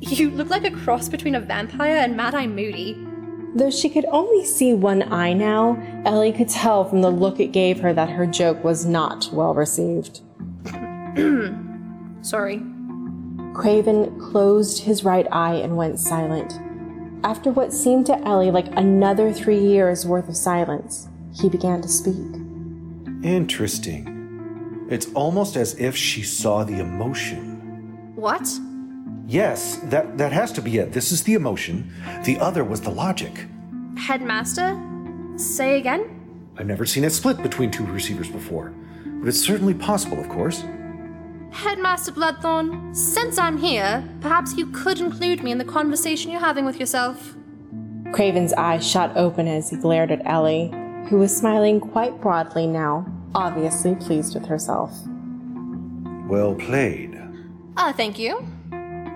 You 0.00 0.30
look 0.30 0.48
like 0.48 0.64
a 0.64 0.70
cross 0.70 1.08
between 1.08 1.34
a 1.34 1.40
vampire 1.40 1.96
and 1.96 2.16
Mad 2.16 2.34
Eye 2.34 2.46
Moody. 2.46 2.96
Though 3.54 3.70
she 3.70 3.88
could 3.88 4.06
only 4.06 4.44
see 4.44 4.72
one 4.72 5.12
eye 5.12 5.32
now, 5.32 5.76
Ellie 6.04 6.32
could 6.32 6.48
tell 6.48 6.84
from 6.84 7.02
the 7.02 7.10
look 7.10 7.38
it 7.38 7.52
gave 7.52 7.80
her 7.80 7.92
that 7.92 8.10
her 8.10 8.26
joke 8.26 8.64
was 8.64 8.86
not 8.86 9.28
well 9.32 9.54
received. 9.54 10.22
Sorry. 12.22 12.62
Craven 13.60 14.18
closed 14.18 14.84
his 14.84 15.04
right 15.04 15.26
eye 15.30 15.56
and 15.56 15.76
went 15.76 16.00
silent. 16.00 16.58
After 17.22 17.50
what 17.50 17.74
seemed 17.74 18.06
to 18.06 18.18
Ellie 18.26 18.50
like 18.50 18.68
another 18.68 19.34
three 19.34 19.58
years 19.58 20.06
worth 20.06 20.30
of 20.30 20.36
silence, 20.36 21.08
he 21.34 21.50
began 21.50 21.82
to 21.82 21.88
speak. 21.88 22.16
Interesting. 23.22 24.86
It's 24.88 25.12
almost 25.12 25.56
as 25.56 25.78
if 25.78 25.94
she 25.94 26.22
saw 26.22 26.64
the 26.64 26.78
emotion. 26.78 28.14
What? 28.14 28.48
Yes, 29.26 29.76
that, 29.84 30.16
that 30.16 30.32
has 30.32 30.52
to 30.52 30.62
be 30.62 30.78
it. 30.78 30.92
This 30.92 31.12
is 31.12 31.22
the 31.24 31.34
emotion. 31.34 31.92
The 32.24 32.38
other 32.38 32.64
was 32.64 32.80
the 32.80 32.88
logic. 32.88 33.44
Headmaster? 33.98 34.74
Say 35.36 35.78
again? 35.78 36.48
I've 36.56 36.66
never 36.66 36.86
seen 36.86 37.04
it 37.04 37.10
split 37.10 37.42
between 37.42 37.70
two 37.70 37.84
receivers 37.84 38.30
before, 38.30 38.72
but 39.04 39.28
it's 39.28 39.38
certainly 39.38 39.74
possible, 39.74 40.18
of 40.18 40.30
course. 40.30 40.64
Headmaster 41.52 42.12
Bloodthorn, 42.12 42.94
since 42.94 43.38
I'm 43.38 43.58
here, 43.58 44.08
perhaps 44.20 44.56
you 44.56 44.66
could 44.66 45.00
include 45.00 45.42
me 45.42 45.50
in 45.50 45.58
the 45.58 45.64
conversation 45.64 46.30
you're 46.30 46.40
having 46.40 46.64
with 46.64 46.78
yourself. 46.78 47.34
Craven's 48.12 48.52
eyes 48.54 48.88
shot 48.88 49.16
open 49.16 49.46
as 49.46 49.70
he 49.70 49.76
glared 49.76 50.10
at 50.10 50.22
Ellie, 50.24 50.72
who 51.08 51.18
was 51.18 51.36
smiling 51.36 51.80
quite 51.80 52.20
broadly 52.20 52.66
now, 52.66 53.06
obviously 53.34 53.94
pleased 53.96 54.34
with 54.34 54.46
herself. 54.46 54.92
Well 56.28 56.54
played. 56.54 57.20
Ah, 57.76 57.92
thank 57.96 58.18
you. 58.18 58.36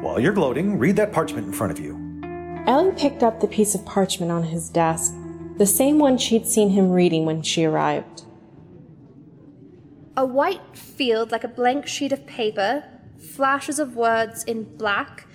While 0.01 0.20
you're 0.20 0.33
gloating, 0.33 0.79
read 0.79 0.97
that 0.97 1.12
parchment 1.12 1.47
in 1.47 1.53
front 1.53 1.73
of 1.73 1.79
you. 1.79 1.94
Ellie 2.66 2.92
picked 2.92 3.23
up 3.23 3.40
the 3.40 3.47
piece 3.49 3.75
of 3.75 3.85
parchment 3.87 4.33
on 4.33 4.42
his 4.44 4.68
desk, 4.68 5.14
the 5.57 5.66
same 5.66 5.99
one 5.99 6.18
she'd 6.18 6.47
seen 6.47 6.70
him 6.70 6.90
reading 6.90 7.25
when 7.25 7.42
she 7.42 7.64
arrived. 7.64 8.25
A 10.16 10.24
white 10.24 10.77
field 10.77 11.33
like 11.33 11.44
a 11.44 11.48
blank 11.48 11.87
sheet 11.87 12.12
of 12.12 12.27
paper, 12.27 12.85
flashes 13.18 13.79
of 13.79 13.96
words 13.96 14.44
in 14.44 14.77
black, 14.77 15.27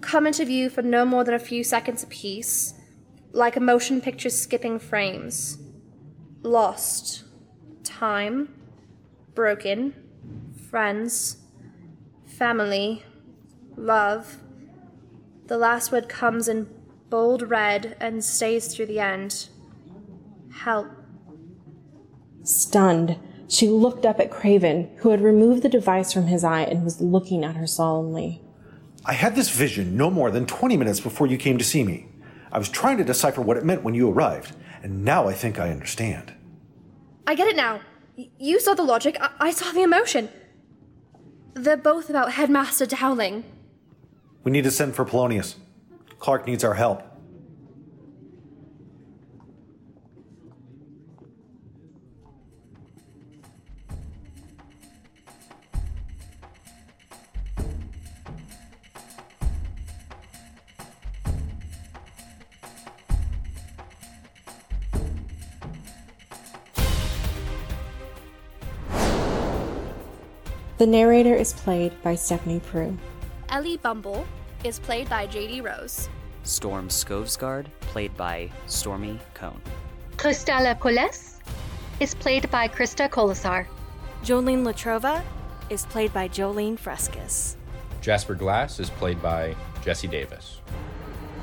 come 0.00 0.26
into 0.26 0.44
view 0.44 0.70
for 0.70 0.82
no 0.82 1.04
more 1.04 1.24
than 1.24 1.34
a 1.34 1.38
few 1.38 1.62
seconds 1.64 2.02
apiece, 2.02 2.74
like 3.32 3.56
a 3.56 3.60
motion 3.60 4.00
picture 4.00 4.30
skipping 4.30 4.78
frames. 4.78 5.58
Lost. 6.42 7.24
Time. 7.82 8.54
Broken. 9.34 9.94
Friends. 10.70 11.38
Family. 12.24 13.04
Love. 13.76 14.38
The 15.46 15.58
last 15.58 15.92
word 15.92 16.08
comes 16.08 16.48
in 16.48 16.68
bold 17.10 17.50
red 17.50 17.96
and 18.00 18.24
stays 18.24 18.74
through 18.74 18.86
the 18.86 19.00
end. 19.00 19.48
Help. 20.52 20.88
Stunned, 22.42 23.18
she 23.48 23.68
looked 23.68 24.04
up 24.06 24.20
at 24.20 24.30
Craven, 24.30 24.90
who 24.98 25.10
had 25.10 25.20
removed 25.20 25.62
the 25.62 25.68
device 25.68 26.12
from 26.12 26.26
his 26.26 26.44
eye 26.44 26.62
and 26.62 26.84
was 26.84 27.00
looking 27.00 27.44
at 27.44 27.56
her 27.56 27.66
solemnly. 27.66 28.40
I 29.04 29.12
had 29.12 29.36
this 29.36 29.50
vision 29.50 29.96
no 29.96 30.10
more 30.10 30.30
than 30.30 30.46
20 30.46 30.76
minutes 30.76 31.00
before 31.00 31.26
you 31.26 31.36
came 31.36 31.58
to 31.58 31.64
see 31.64 31.84
me. 31.84 32.06
I 32.50 32.58
was 32.58 32.68
trying 32.68 32.96
to 32.98 33.04
decipher 33.04 33.42
what 33.42 33.56
it 33.56 33.64
meant 33.64 33.82
when 33.82 33.94
you 33.94 34.08
arrived, 34.10 34.54
and 34.82 35.04
now 35.04 35.28
I 35.28 35.32
think 35.34 35.58
I 35.58 35.70
understand. 35.70 36.32
I 37.26 37.34
get 37.34 37.48
it 37.48 37.56
now. 37.56 37.80
Y- 38.16 38.30
You 38.38 38.60
saw 38.60 38.74
the 38.74 38.82
logic, 38.84 39.16
I, 39.20 39.30
I 39.40 39.50
saw 39.50 39.72
the 39.72 39.82
emotion. 39.82 40.28
They're 41.54 41.76
both 41.76 42.08
about 42.10 42.32
Headmaster 42.32 42.86
Dowling. 42.86 43.44
We 44.42 44.50
need 44.52 44.64
to 44.64 44.70
send 44.70 44.94
for 44.94 45.04
Polonius. 45.04 45.56
Clark 46.18 46.46
needs 46.46 46.64
our 46.64 46.74
help. 46.74 47.02
The 70.76 70.86
narrator 70.88 71.32
is 71.32 71.52
played 71.52 71.92
by 72.02 72.16
Stephanie 72.16 72.58
Prue. 72.58 72.98
Ellie 73.48 73.76
Bumble 73.76 74.26
is 74.64 74.80
played 74.80 75.08
by 75.08 75.24
JD 75.28 75.62
Rose. 75.62 76.08
Storm 76.42 76.88
Skovsgard, 76.88 77.66
played 77.80 78.16
by 78.16 78.50
Stormy 78.66 79.20
Cone. 79.34 79.60
Kristalla 80.16 80.76
Poles 80.76 81.38
is 82.00 82.16
played 82.16 82.50
by 82.50 82.66
Krista 82.66 83.08
Kolasar. 83.08 83.66
Jolene 84.24 84.64
Latrova 84.64 85.22
is 85.70 85.86
played 85.86 86.12
by 86.12 86.26
Jolene 86.26 86.76
Frescus. 86.76 87.54
Jasper 88.00 88.34
Glass 88.34 88.80
is 88.80 88.90
played 88.90 89.22
by 89.22 89.54
Jesse 89.80 90.08
Davis. 90.08 90.60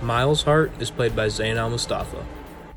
Miles 0.01 0.43
Hart 0.43 0.73
is 0.81 0.91
played 0.91 1.15
by 1.15 1.29
Zain 1.29 1.55
Al 1.55 1.69
Mustafa. 1.69 2.25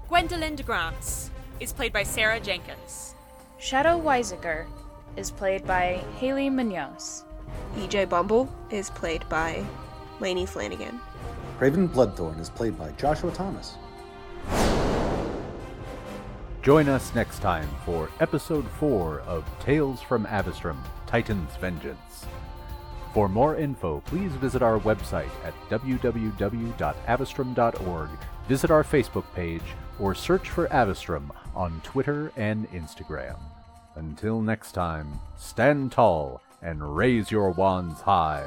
Gwendolyn 0.06 0.54
DeGrants 0.54 1.30
is 1.58 1.72
played 1.72 1.92
by 1.92 2.04
Sarah 2.04 2.38
Jenkins. 2.38 3.16
Shadow 3.58 4.00
Weisiger 4.00 4.66
is 5.16 5.30
played 5.30 5.66
by 5.66 6.02
Haley 6.16 6.50
Munoz. 6.50 7.24
EJ 7.76 8.08
Bumble 8.08 8.52
is 8.70 8.90
played 8.90 9.28
by 9.28 9.64
Lainey 10.20 10.46
Flanagan. 10.46 11.00
Craven 11.58 11.88
Bloodthorn 11.88 12.40
is 12.40 12.50
played 12.50 12.76
by 12.78 12.90
Joshua 12.92 13.30
Thomas. 13.30 13.74
Join 16.62 16.88
us 16.88 17.14
next 17.14 17.40
time 17.40 17.68
for 17.84 18.08
episode 18.20 18.66
4 18.80 19.20
of 19.20 19.44
Tales 19.60 20.00
from 20.00 20.24
Avistrom 20.26 20.78
Titan's 21.06 21.54
Vengeance. 21.56 22.24
For 23.12 23.28
more 23.28 23.56
info, 23.56 24.00
please 24.06 24.32
visit 24.32 24.62
our 24.62 24.80
website 24.80 25.28
at 25.44 25.52
www.avistrom.org, 25.68 28.08
visit 28.48 28.70
our 28.70 28.82
Facebook 28.82 29.24
page, 29.34 29.62
or 30.00 30.14
search 30.14 30.48
for 30.50 30.66
Avistrom 30.68 31.30
on 31.54 31.82
Twitter 31.84 32.32
and 32.36 32.66
Instagram. 32.72 33.36
Until 33.96 34.40
next 34.40 34.72
time, 34.72 35.20
stand 35.36 35.92
tall 35.92 36.40
and 36.62 36.96
raise 36.96 37.30
your 37.30 37.50
wands 37.50 38.00
high. 38.00 38.46